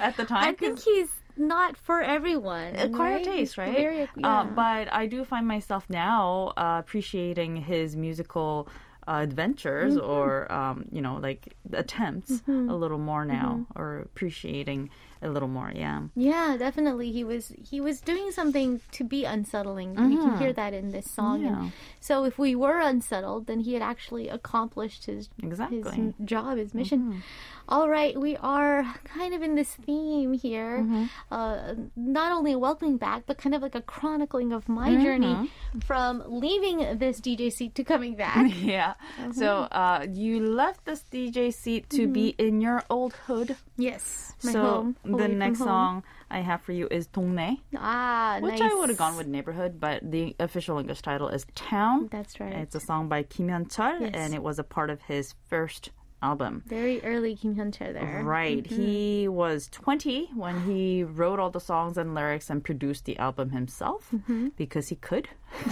[0.00, 0.44] at the time.
[0.48, 2.74] I think he's not for everyone.
[2.76, 3.24] acquired right?
[3.24, 3.74] taste, right?
[3.76, 4.42] Very, uh, yeah.
[4.62, 8.68] but I do find myself now uh, appreciating his musical
[9.08, 10.10] uh, adventures Mm-hmm.
[10.10, 13.80] or, um, you know, like attempts a little more now Mm-hmm.
[13.80, 14.90] or appreciating
[15.22, 15.72] a little more.
[15.74, 16.02] Yeah.
[16.14, 17.10] Yeah, definitely.
[17.12, 19.90] He was he was doing something to be unsettling.
[20.10, 21.38] We can hear that in this song.
[21.40, 21.46] Mm-hmm.
[21.54, 21.60] Yeah.
[21.62, 25.82] And so if we were unsettled, then he had actually accomplished his Exactly.
[25.82, 27.22] his job, his mission.
[27.66, 27.74] Mm-hmm.
[27.74, 31.04] All right, we are kind of in this theme here, Mm-hmm.
[31.30, 35.02] uh, not only welcoming back, but kind of like a chronicling of my Mm-hmm.
[35.02, 35.50] journey
[35.84, 38.46] from leaving this DJ seat to coming back.
[38.66, 38.94] Yeah.
[39.32, 43.56] So uh, you left this DJ seat to be in your old hood.
[43.76, 44.96] yes, my so home.
[45.04, 48.72] the next song I have for you is 동네, ah, which nice.
[48.72, 52.08] I would have gone with neighborhood, but the official English title is Town.
[52.10, 52.52] That's right.
[52.66, 54.10] It's a song by Kim Hyun-chul, Yes.
[54.14, 55.90] and it was a part of his first
[56.30, 56.52] album.
[56.66, 58.22] Very early Kim Hyun-chul there.
[58.38, 58.64] Right.
[58.64, 58.82] Mm-hmm.
[58.82, 60.82] He was 20 when he
[61.18, 64.48] wrote all the songs and lyrics and produced the album himself Mm-hmm.
[64.62, 65.26] because he could.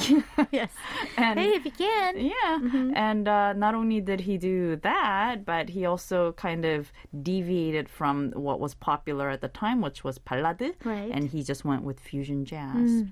[0.58, 0.70] yes.
[1.16, 2.10] And Hey, if you can.
[2.18, 2.52] yeah.
[2.62, 2.92] Mm-hmm.
[3.08, 6.92] And uh, not only did he do that, but he also kind of
[7.28, 10.62] deviated from what was popular at the time, which was ballad.
[10.84, 11.10] Right.
[11.10, 11.16] Mm.
[11.16, 12.90] And he just went with fusion jazz.
[13.02, 13.06] Or,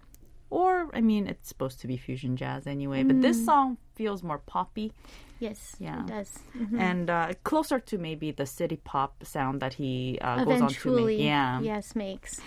[0.92, 3.08] I mean, it's supposed to be fusion jazz anyway, mm.
[3.08, 3.46] but this mm.
[3.46, 4.92] song feels more poppy.
[5.38, 6.02] Yes, yeah.
[6.02, 6.38] it does.
[6.56, 6.78] Mm-hmm.
[6.78, 11.06] And uh, closer to maybe the city pop sound that he uh, goes on to
[11.06, 11.18] make.
[11.18, 11.60] Yeah.
[11.60, 12.40] Yes, makes.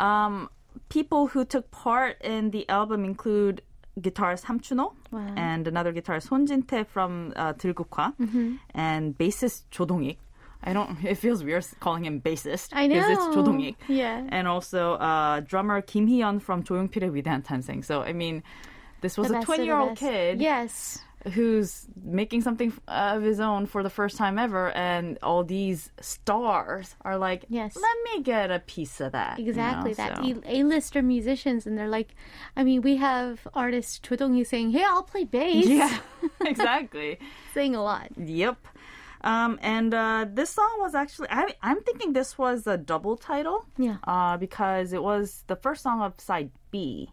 [0.00, 0.50] Um,
[0.88, 3.62] people who took part in the album include
[4.00, 5.34] guitarist Hamchuno wow.
[5.36, 8.54] and another guitarist Hon Jin-tae from uh, mm-hmm.
[8.74, 10.18] and bassist Cho Dong-ik
[10.63, 10.97] I don't.
[11.05, 12.69] It feels weird calling him bassist.
[12.73, 12.95] I know.
[12.95, 13.75] Because it's 조동익.
[13.87, 14.23] Yeah.
[14.29, 17.83] And also uh, drummer Kim Hee-yeon from 조용필의 위대한 탄생.
[17.85, 18.41] So I mean,
[19.01, 19.99] this was The a best of the 20-year-old best.
[19.99, 20.99] kid Yes.
[21.33, 26.95] who's making something of his own for the first time ever, and all these stars
[27.01, 27.75] are like, Yes.
[27.75, 30.41] let me get a piece of that." you Exactly know, that so.
[30.45, 32.15] A- A-lister musicians, and they're like,
[32.57, 35.97] I mean, we have artists Cho Dong-hee saying, "Hey, I'll play bass," Yeah,
[36.41, 37.19] exactly.
[37.53, 38.09] saying a lot.
[38.17, 38.57] Yep.
[39.21, 43.65] Um, and uh, this song was actually, I, I'm thinking this was a double title.
[43.77, 43.97] Yeah.
[44.05, 47.09] Uh, because it was the first song of side B.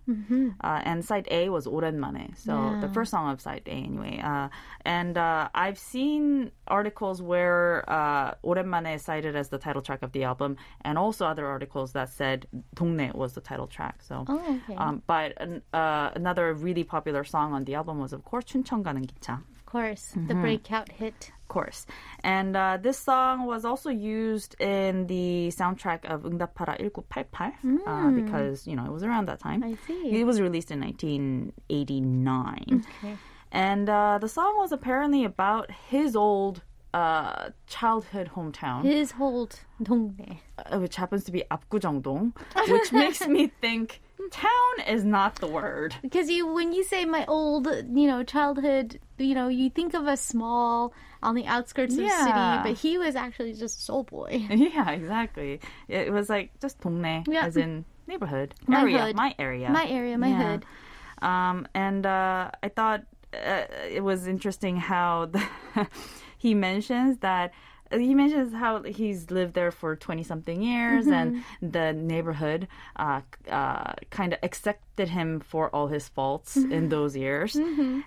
[0.61, 2.37] Uh, and side A was 오랜만에.
[2.37, 2.75] So Mm-hmm.
[2.75, 2.81] Yeah.
[2.87, 4.21] the first song of side A anyway.
[4.23, 4.49] Uh,
[4.85, 10.13] and uh, I've seen articles where uh, 오랜만에 is cited as the title track of
[10.13, 12.47] the album and also other articles that said
[12.77, 14.03] 동네 was the title track.
[14.03, 14.25] So.
[14.29, 14.77] Oh, okay.
[14.77, 18.83] Um, but an, uh, another really popular song on the album was, of course, 춘천
[18.83, 19.41] 가는 기차.
[19.57, 20.43] of course, the Mm-hmm.
[20.43, 21.33] breakout hit.
[21.47, 21.87] Of course.
[22.25, 28.67] And uh, this song was also used in the soundtrack of 응답하라 1988 uh, because,
[28.67, 29.63] you know, it was around that time.
[29.63, 30.21] I see.
[30.21, 32.85] It was released in 1989.
[33.05, 33.17] Okay.
[33.51, 36.63] And uh, the song was apparently about his old
[36.95, 39.49] uh, childhood hometown, His whole
[39.83, 40.39] 동네.
[40.59, 42.33] uh, which happens to be 압구정동,
[42.69, 44.01] which makes me think
[44.31, 45.95] town is not the word.
[46.03, 50.07] Because you, when you say my old, you know, childhood, you know, you think of
[50.07, 50.93] a small
[51.24, 52.24] on the outskirts of Yeah.
[52.26, 54.46] city, but he was actually just Seoul boy.
[54.50, 55.60] Yeah, exactly.
[55.88, 57.46] It was like just 동네, Yeah.
[57.46, 59.16] as in neighborhood, My area, hood.
[59.16, 60.44] my area, My area, my Yeah.
[60.44, 60.66] hood.
[61.22, 63.04] Um, and uh, I thought
[63.34, 65.42] uh, it was interesting how the
[66.38, 67.52] he mentions that.
[67.90, 73.94] He mentions how he's lived there for 20 something years and the neighborhood uh, uh,
[74.10, 77.56] kind of accepted him for all his faults in those years.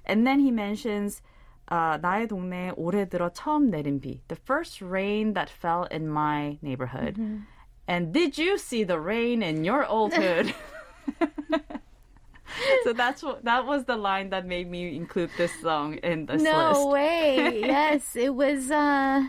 [0.05, 1.23] And then he mentions
[1.70, 4.22] uh, 나의 동네에 올해 들어 처음 내린 비.
[4.28, 7.18] The first rain that fell in my neighborhood.
[7.88, 10.54] And did you see the rain in your old hood?
[12.84, 16.42] so that's what that was the line that made me include this song in this
[16.42, 16.88] No list.
[16.90, 17.60] way.
[17.62, 18.72] yes, it was.
[18.72, 19.24] uh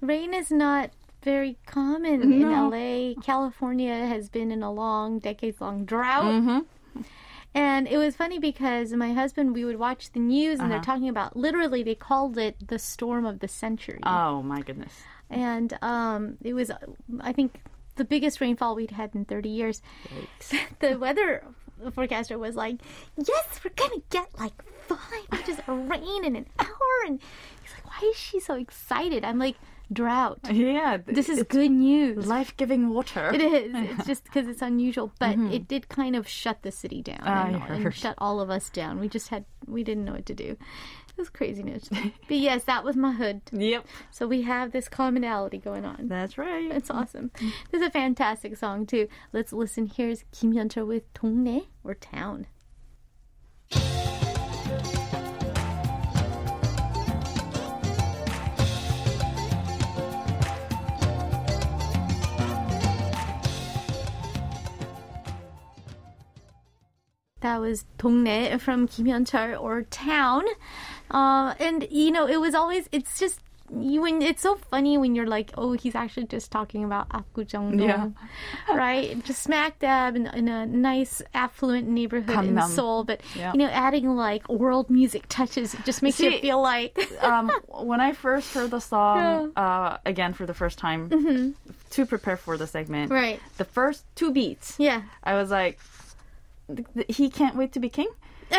[0.00, 0.90] Rain is not
[1.22, 2.68] very common in No.
[2.68, 3.14] LA.
[3.22, 6.24] California has been in a long, decades long drought.
[6.24, 6.60] Mm-hmm.
[7.57, 10.63] And it was funny because my husband, we would watch the news Uh-huh.
[10.63, 13.99] and they're talking about literally, they called it the storm of the century.
[14.03, 14.93] Oh my goodness.
[15.29, 16.69] and um, it was,
[17.19, 17.59] I think,
[17.95, 19.81] the biggest rainfall we'd had in 30 years.
[20.79, 21.43] the weather
[21.93, 22.77] forecaster was like,
[23.17, 24.53] "Yes, we're gonna get like
[24.87, 27.19] five inches of rain in an hour," and
[27.63, 29.25] he's like, "Why why is she so excited?
[29.25, 29.57] I'm like,
[29.91, 30.39] drought.
[30.51, 32.27] Yeah, This is good news.
[32.27, 33.31] life-giving water.
[33.33, 33.73] It is.
[33.97, 35.51] It's just because it's unusual, but mm-hmm.
[35.51, 38.69] it did kind of shut the city down I and, and shut all of us
[38.69, 38.99] down.
[38.99, 40.57] We just had we didn't know what to do.
[41.17, 41.89] It was craziness.
[42.27, 43.41] but yes, that was my hood.
[43.51, 46.07] Yep, So we have this commonality going on.
[46.07, 46.71] that's right.
[46.71, 47.29] It's awesome.
[47.29, 47.49] Mm-hmm.
[47.71, 49.07] This is a fantastic song too.
[49.33, 49.87] Let's listen.
[49.87, 52.47] Here's Kim Hyun-chul with 동네 or town.
[67.47, 70.43] That was 동네 from Kim Hyun-chul or town.
[71.09, 73.39] Uh, and you know, it was always it's just
[73.71, 77.87] you when it's so funny when you're like, oh, he's actually just talking about Apgujeongdo,
[77.87, 78.09] Yeah.
[78.75, 79.15] right?
[79.23, 83.51] Just smack dab in, in a nice affluent neighborhood in Seoul, but Yeah.
[83.53, 87.99] you know, adding like world music touches it just makes you feel like um, when
[87.99, 91.55] I first heard the song, uh, again for the first time,
[91.91, 95.03] to prepare for the segment, right, the first two beats, yeah.
[95.23, 95.79] I was like,
[96.73, 98.09] th- th- he can't wait to be king.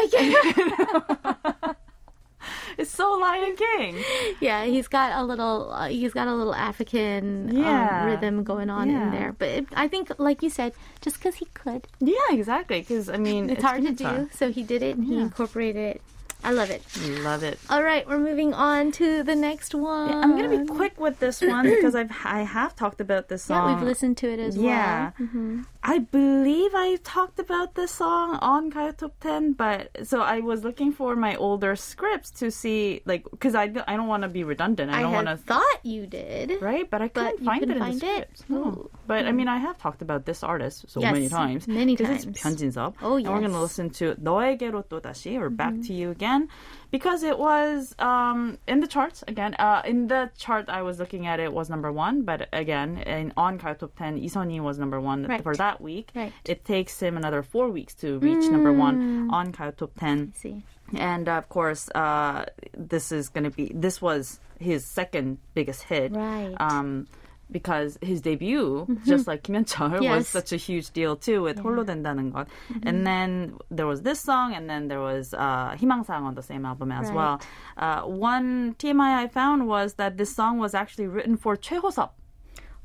[2.78, 3.96] It's so Lion King.
[4.40, 8.02] Yeah, he's got a little, uh, he's got a little African Yeah.
[8.02, 9.34] um, rhythm going on in there.
[9.36, 12.78] But it, I think, like you said, just because he could, Yeah, exactly.
[12.80, 14.30] Because I mean, it's, hard to do.
[14.32, 16.02] So he did it and he incorporated it.
[16.44, 16.82] I love it.
[17.24, 17.58] Love it.
[17.68, 20.12] All right, we're moving on to the next one.
[20.12, 23.68] I'm gonna be quick with this one because I've I have talked about this song.
[23.70, 25.10] Yeah, we've listened to it as Yeah.
[25.18, 25.26] well.
[25.26, 25.62] Mm-hmm.
[25.82, 30.64] I believe I talked about this song on Kayo Top 10, but so I was
[30.64, 34.42] looking for my older scripts to see, like, because I, I don't want to be
[34.42, 34.90] redundant.
[34.90, 35.36] I, I don't want to.
[35.36, 36.60] thought you did.
[36.60, 36.88] Right?
[36.90, 38.44] But I couldn't but find couldn't it in the scripts.
[38.48, 38.90] No.
[39.06, 39.36] But I hmm.
[39.36, 41.68] mean, I have talked about this artist so yes, many times.
[41.68, 42.24] Many times.
[42.24, 42.96] Because it's Hyunjin's up.
[43.00, 43.26] Oh, yes.
[43.26, 45.82] And we're going to listen to 너에게로 또 다시, or Back mm-hmm.
[45.82, 46.48] to You Again
[46.90, 49.54] because it was um, in the charts again.
[49.58, 52.22] Uh, in the chart I was looking at, it was number one.
[52.22, 55.42] But again, in on Kayo Top Ten, Isoni was number one Right.
[55.42, 56.10] for that week.
[56.14, 56.32] Right.
[56.44, 58.78] It takes him another four weeks to reach number Mm.
[58.78, 60.32] one on Kayo Top Ten.
[60.34, 60.62] see.
[60.96, 65.82] And uh, of course, uh, this is going to be this was his second biggest
[65.84, 66.54] hit, Right.
[66.58, 67.06] Um,
[67.51, 70.29] because his debut, just like Kim Hyun-chul, was Yes.
[70.29, 72.47] such a huge deal too with 홀로 된다는 것.
[72.83, 76.65] And then there was this song, and then there was uh, 희망사항 on the same
[76.65, 77.15] album as Right.
[77.15, 77.41] well.
[77.77, 82.09] Uh, one TMI I found was that this song was actually written for 최호섭.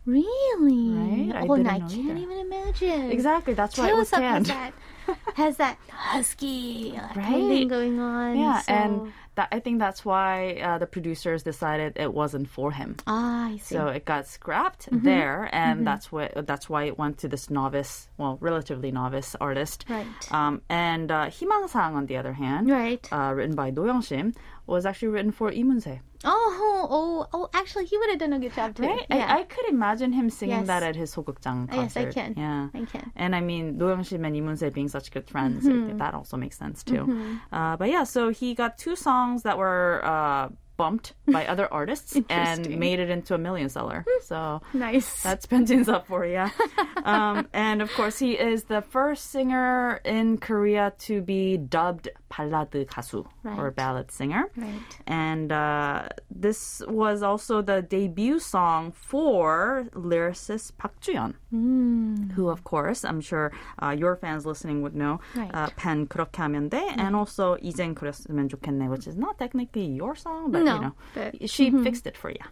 [0.05, 1.31] Really?
[1.31, 1.37] Right?
[1.37, 2.17] I oh, and didn't I know can't either.
[2.17, 3.11] even imagine.
[3.11, 4.47] Exactly, that's why it was Taylor Swift has canned.
[4.47, 4.73] that,
[5.36, 7.32] has that husky right?
[7.32, 8.38] thing going on.
[8.38, 8.74] Yeah, so.
[8.74, 12.98] and that, I think that's why uh, the producers decided it wasn't for him.
[13.08, 13.76] Ah, I see.
[13.76, 15.06] So it got scrapped mm-hmm.
[15.06, 15.86] there, and mm-hmm.
[15.86, 19.86] that's what that's why it went to this novice, well, relatively novice artist.
[19.90, 20.06] Right.
[20.32, 24.36] Um, and uh, Himansang, on the other hand, right, uh, written by Do Young Shim,
[24.67, 26.01] was actually written for Lee Mun-se.
[26.25, 28.83] oh, oh, oh, actually, he would have done a good job too.
[28.83, 29.07] Right?
[29.09, 29.27] Yeah.
[29.35, 30.67] I, I could imagine him singing Yes.
[30.67, 31.79] that at his 소극장 concert.
[31.79, 32.35] yes, I can.
[32.37, 32.69] Yeah.
[32.75, 33.13] I can.
[33.17, 35.99] And I mean, Do Young-sim and Lee Mun-se being such good friends, Mm-hmm.
[35.99, 37.39] that also makes sense too.
[37.53, 42.15] Uh, but yeah, so he got two songs that were uh, bumped by other artists
[42.15, 42.79] and Interesting.
[42.79, 44.05] made it into a million seller.
[44.23, 45.23] So Nice.
[45.23, 46.47] that's Benjin's up for you.
[47.03, 52.71] um, and of course, he is the first singer in Korea to be dubbed ballad
[52.89, 53.75] 가수 or Right.
[53.77, 54.51] ballad singer.
[54.57, 54.81] right.
[55.07, 62.31] And uh, this was also the debut song for lyricist Park Juyeon, Hmm.
[62.37, 63.51] who, of course, I'm sure
[63.83, 65.21] uh, your fans listening would know.
[65.35, 65.51] Right.
[65.53, 70.15] Uh, pen 그렇게 하면 돼, and also 이젠 그랬으면 좋겠네, which is not technically your
[70.15, 71.47] song, but No, you know, but- mm-hmm.
[71.47, 72.45] she fixed it for you.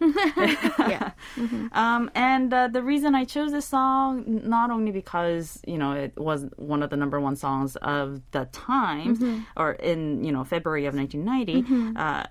[0.89, 1.11] Yeah.
[1.71, 5.91] Um, and uh, the reason I chose this song, n- not only because you know
[5.93, 9.39] it was one of the number one songs of the time, Mm-hmm.
[9.55, 12.25] or in you know February of 1990, uh,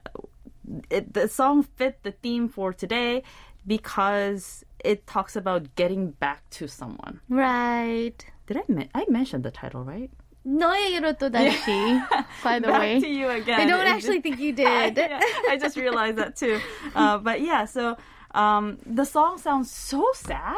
[0.91, 3.23] it, the song fit the theme for today
[3.67, 7.21] because it talks about getting back to someone.
[7.29, 8.19] Right.
[8.47, 10.11] Did I men- I mentioned the title right?
[10.47, 11.99] 너에게로 또 다시.
[12.45, 13.01] By the back way.
[13.01, 13.61] to you again.
[13.61, 14.97] I don't It actually just- think you did.
[14.97, 15.19] yeah,
[15.51, 16.61] I just realized that too.
[16.95, 17.97] Uh, but yeah, so
[18.33, 20.55] um, the song sounds so sad.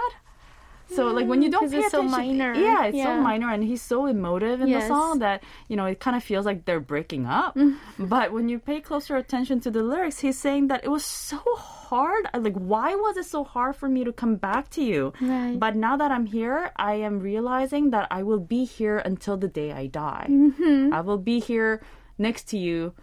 [0.91, 2.53] So like when you don't pay it's so attention, minor.
[2.53, 3.17] yeah, it's Yeah.
[3.17, 4.83] so minor, and he's so emotive in Yes.
[4.83, 7.55] the song that you know it kind of feels like they're breaking up.
[7.55, 8.05] Mm-hmm.
[8.05, 11.39] but when you pay closer attention to the lyrics, he's saying that it was so
[11.57, 12.27] hard.
[12.37, 15.13] Like, why was it so hard for me to come back to you?
[15.21, 15.57] Right.
[15.57, 19.47] But now that I'm here, I am realizing that I will be here until the
[19.47, 20.27] day I die.
[20.29, 20.93] Mm-hmm.
[20.93, 21.81] I will be here
[22.17, 22.93] next to you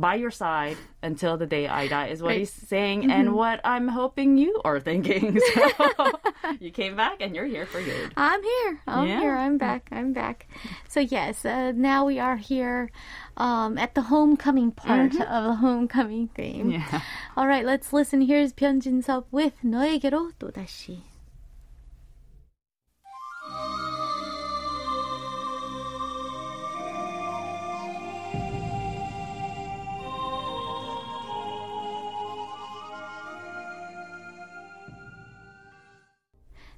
[0.00, 2.38] by your side until the day I die, is what right.
[2.38, 3.10] he's saying, mm-hmm.
[3.10, 5.40] and what I'm hoping you are thinking.
[5.54, 6.12] So
[6.60, 8.12] you came back and you're here for good.
[8.16, 8.80] I'm here.
[8.86, 9.20] I'm yeah.
[9.20, 9.36] here.
[9.36, 9.88] I'm back.
[9.92, 10.46] I'm back.
[10.88, 12.90] So, yes, uh, now we are here
[13.36, 15.22] um, at the homecoming part mm-hmm.
[15.22, 16.70] of the homecoming theme.
[16.72, 17.00] Yeah.
[17.36, 18.20] All right, let's listen.
[18.20, 21.13] Here's Byun Jin-sub with 너에게로 또다시.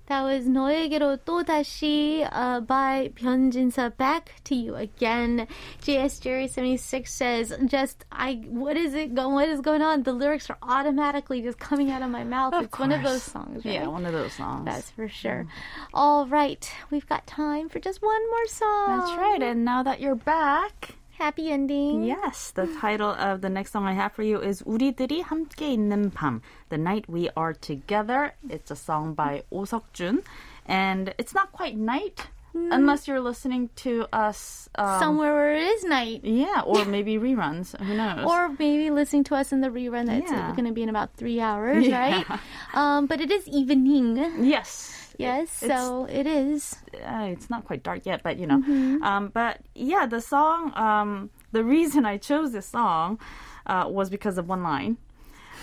[0.07, 3.95] That was 너에게로 또다시 uh, by 변진섭.
[3.95, 5.47] Back to you again.
[5.83, 10.03] JS Jerry 76 says, just, I, what is it going, what is going on?
[10.03, 12.53] The lyrics are automatically just coming out of my mouth.
[12.53, 13.31] Of it's one of those course.
[13.31, 13.75] songs, right?
[13.75, 14.65] Yeah, one of those songs.
[14.65, 15.47] That's for sure.
[15.93, 18.99] All right, we've got time for just one more song.
[18.99, 19.41] That's right.
[19.41, 22.03] And now that you're back, Happy ending.
[22.03, 26.09] Yes, the title of the next song I have for you is 우리들이 함께 있는
[26.11, 28.33] 밤, The Night We Are Together.
[28.49, 30.23] It's a song by Oh Seok-jun,
[30.65, 34.67] and it's not quite night unless you're listening to us.
[34.75, 36.21] Um, Somewhere where it is night.
[36.25, 37.77] yeah, or maybe reruns.
[37.79, 38.25] Who knows?
[38.25, 40.51] Or maybe listening to us in the rerun that's Yeah.
[40.55, 41.99] going to be in about three hours, Yeah.
[42.25, 42.39] right?
[42.73, 44.17] Um, but it is evening.
[44.43, 44.94] yes.
[45.18, 46.76] Yes, It's- so it is.
[46.94, 48.58] uh, it's not quite dark yet, but you know.
[48.58, 49.02] Mm-hmm.
[49.02, 50.72] Um, but yeah, the song.
[50.76, 53.18] Um, the reason I chose this song
[53.66, 54.96] uh, was because of one line.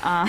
[0.02, 0.28] Uh,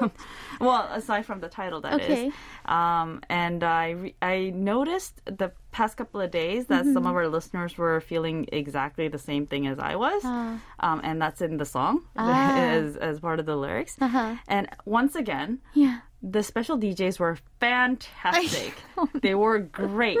[0.60, 2.04] well, aside from the title, that is.
[2.10, 2.32] Okay.
[2.66, 7.16] Um, and I re- I noticed the past couple of days that some of Mm-hmm.
[7.16, 10.58] our listeners were feeling exactly the same thing as I was, Ah.
[10.80, 12.56] um, and that's in the song Ah.
[12.76, 13.96] as as part of the lyrics.
[14.00, 14.36] Uh-huh.
[14.48, 16.00] And once again, Yeah.
[16.28, 18.74] The special DJs were fantastic.
[19.22, 20.18] they were great.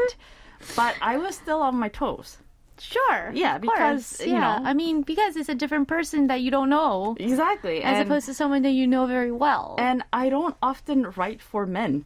[0.74, 2.38] But I was still on my toes.
[2.78, 3.30] Sure.
[3.34, 4.26] Yeah, because, course.
[4.26, 4.40] yeah.
[4.58, 7.82] know- I mean, because it's a different person that you don't know Exactly.
[7.82, 9.76] as and, opposed to someone that you know very well.
[9.78, 12.04] and I don't often write for men.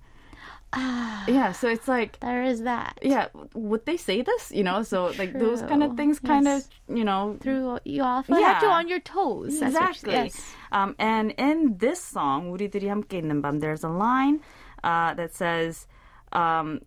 [0.78, 1.24] Ah.
[1.28, 3.00] yeah, so it's like there is that.
[3.02, 4.52] yeah, would they say this?
[4.52, 5.92] You know, so like those kind True.
[5.92, 6.68] of things kind Yes.
[6.90, 8.30] of, you know, Threw you off.
[8.30, 8.74] I had you Yeah.
[8.76, 9.60] on your toes.
[9.60, 10.14] That's what- Exactly.
[10.14, 10.36] yes.
[10.74, 14.42] Um, and in this song, 우리들이 함께 있는 밤, there's a line
[14.84, 15.88] uh, that says,
[16.34, 16.82] um,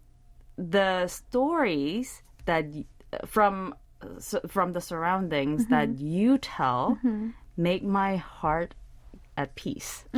[0.59, 2.85] "The stories that y-
[3.25, 3.75] from
[4.21, 5.73] s- from the surroundings Mm-hmm.
[5.73, 6.99] that you tell
[7.57, 8.75] make my heart
[9.37, 10.05] at peace."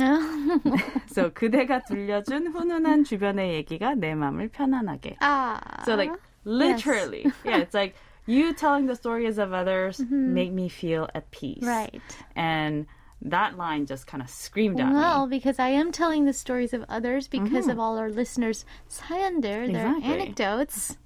[1.07, 5.17] so 그대가 들려준 훈훈한 주변의 얘기가 내 마음을 편안하게.
[5.21, 5.59] Ah.
[5.85, 6.11] So like
[6.45, 7.95] literally, yeah, it's like
[8.25, 11.59] you telling the stories of others make me feel at peace.
[11.61, 11.67] Mm-hmm.
[11.67, 12.01] Right.
[12.35, 12.85] And
[13.23, 15.37] that line just kind of screamed at Well, me.
[15.37, 19.93] because I am telling the stories of others because of all our listeners' 사연들, their
[19.93, 19.97] Mm-hmm.
[20.01, 20.13] Exactly.
[20.13, 20.97] anecdotes.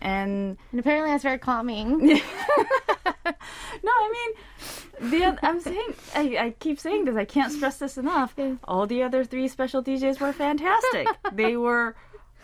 [0.00, 1.98] And And apparently that's very calming.
[2.06, 2.20] no,
[3.84, 7.16] I mean, the I'm saying I, I keep saying this.
[7.16, 8.34] I can't stress this enough.
[8.64, 11.08] All the other three special DJs were fantastic.
[11.32, 11.96] they were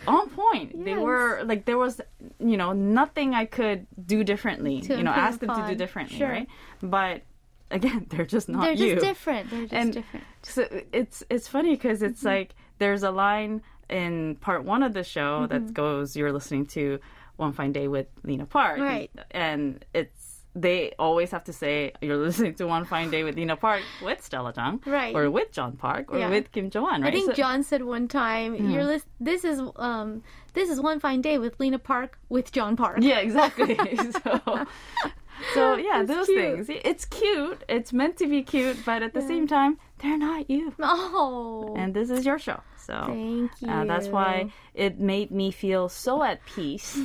[0.07, 0.84] on point.
[0.84, 2.01] They were like there was
[2.38, 4.80] you know nothing I could do differently.
[4.82, 6.28] To you know, ask them to do differently, Sure.
[6.28, 6.48] right?
[6.82, 7.22] But
[7.70, 8.94] again, they're just not They're you.
[8.94, 9.51] just different.
[9.51, 10.24] They're just and different.
[10.42, 12.28] so it's it's funny because it's Mm-hmm.
[12.28, 15.66] like there's a line in part one of the show Mm-hmm.
[15.66, 16.98] that goes, "You're listening to
[17.41, 19.11] One Fine Day with Lena Park," Right.
[19.32, 23.57] And it's they always have to say, "You're listening to One Fine Day with Lena
[23.57, 25.14] Park with Stella Jang, Right.
[25.14, 26.28] or with John Park, or Yeah.
[26.28, 27.09] with Kim Jo Won." Right?
[27.09, 29.24] I think So- John said one time, "You're Mm-hmm.
[29.30, 30.22] this is um
[30.55, 33.76] this is one fine day with Lena Park with John Park." Yeah, exactly.
[34.24, 34.66] so,
[35.55, 36.38] so yeah, those cute.
[36.66, 36.66] things.
[36.91, 37.62] It's cute.
[37.68, 40.74] It's meant to be cute, but at the same time, they're not you.
[40.82, 41.74] Oh.
[41.76, 46.22] And this is your show, so Thank Uh, that's why it made me feel so
[46.22, 46.98] at peace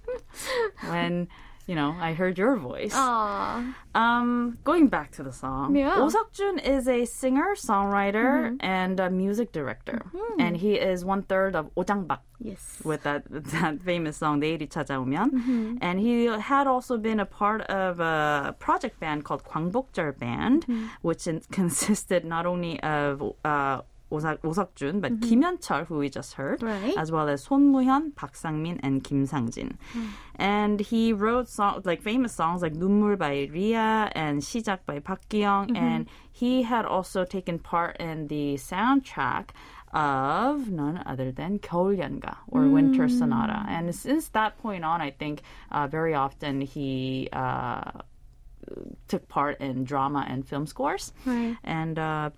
[0.88, 1.28] when
[1.67, 2.91] you know I heard your voice.
[2.93, 3.75] Aw.
[3.93, 5.95] Um, going back to the song, Yeah.
[5.97, 10.01] Oh Seok-jun is a singer, songwriter, and a music director,
[10.39, 12.81] and he is one third of 오장박 Yes.
[12.83, 15.77] with that that famous song 내일이 찾아오면.
[15.81, 20.65] And he had also been a part of a project band called 광복절 Band,
[21.03, 25.42] which in, consisted not only of uh, 오삭, Jun, but mm-hmm.
[25.42, 26.96] Kim who we just heard, right.
[26.96, 29.76] as well as 손무현, 박상민, and Kim Sangjin.
[29.94, 30.08] Mm.
[30.36, 35.28] And he wrote songs like famous songs like "눈물" by Ria and "시작" by Park
[35.28, 35.76] Ki-young, mm-hmm.
[35.76, 39.50] and he had also taken part in the soundtrack
[39.92, 42.72] of none other than "겨울 연가" or mm.
[42.72, 43.64] winter sonata.
[43.68, 45.42] And since that point on, I think
[45.72, 47.28] uh, very often he.
[47.32, 47.90] Uh,
[49.06, 51.56] took part in drama and film scores, right.
[51.62, 52.30] and uh,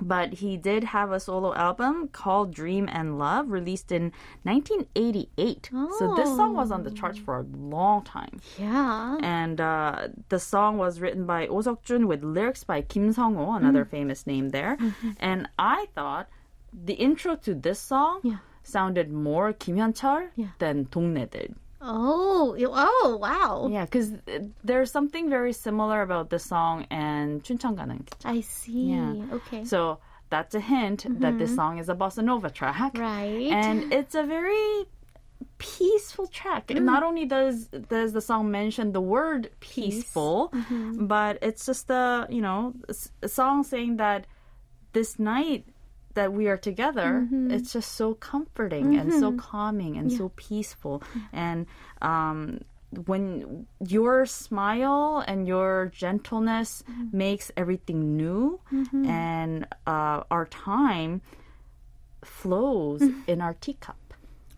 [0.00, 4.12] but he did have a solo album called Dream and Love released in
[4.44, 5.70] 1988.
[5.74, 5.94] Oh.
[5.98, 8.40] So this song was on the charts for a long time.
[8.58, 9.18] Yeah.
[9.22, 13.52] And uh, the song was written by Oh Seok-jun with lyrics by Kim Song Ho,
[13.52, 13.90] another mm.
[13.90, 14.76] famous name there.
[14.76, 15.10] Mm-hmm.
[15.18, 16.28] And I thought
[16.72, 18.38] the intro to this song yeah.
[18.62, 20.48] sounded more Kim Hyun-chul yeah.
[20.58, 21.54] than Dongne did.
[21.81, 23.67] Oh, you- oh, wow.
[23.71, 24.11] Yeah, because
[24.63, 28.17] there's something very similar about this song and 춘천 가는 길.
[28.25, 28.91] I see.
[28.93, 29.13] Yeah.
[29.31, 29.63] Okay.
[29.63, 32.97] So that's a hint that this song is a bossa nova track.
[32.97, 33.51] Right.
[33.51, 34.85] And it's a very
[35.59, 36.69] peaceful track.
[36.69, 40.51] Not only does does the song mention the word peaceful,
[40.97, 44.25] but it's just a, you know, s- a song saying that
[44.93, 45.65] this night
[46.14, 47.50] that we are together, mm-hmm.
[47.50, 49.38] it's just so comforting and so mm-hmm.
[49.38, 51.00] calming and so peaceful.
[51.00, 51.36] Mm-hmm.
[51.36, 51.66] And
[52.00, 52.60] um
[53.06, 58.60] when your smile and your gentleness makes everything new
[58.92, 61.22] and uh, our time
[62.22, 63.96] flows in our teacup.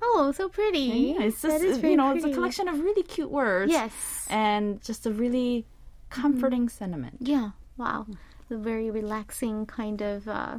[0.03, 1.13] oh, so pretty.
[1.13, 3.71] It's just you know, it's a collection of really cute words.
[3.71, 4.27] Yes.
[4.29, 5.65] And just a really
[6.11, 7.19] comforting sentiment.
[7.21, 7.51] Yeah.
[7.77, 8.07] Wow.
[8.49, 10.59] The very relaxing kind of uh,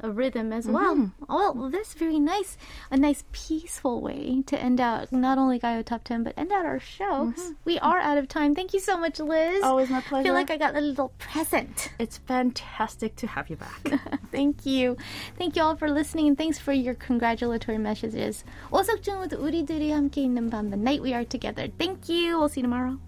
[0.00, 0.94] a rhythm as well.
[0.94, 1.24] Mm-hmm.
[1.28, 2.56] Oh, well, that's very nice.
[2.90, 6.66] A nice peaceful way to end out not only Kayo Top 10, but end out
[6.66, 7.32] our show.
[7.32, 7.52] Mm-hmm.
[7.64, 8.54] We are out of time.
[8.54, 9.62] Thank you so much, Liz.
[9.62, 10.20] Always my pleasure.
[10.20, 11.90] I feel like I got a little present.
[11.98, 14.00] It's fantastic to have you back.
[14.32, 14.96] Thank you.
[15.38, 18.44] Thank you all for listening and thanks for your congratulatory messages.
[18.70, 21.68] 오석준 with 우리들이 함께 있는 밤, the night we are together.
[21.78, 22.38] Thank you.
[22.38, 22.98] We'll see you tomorrow.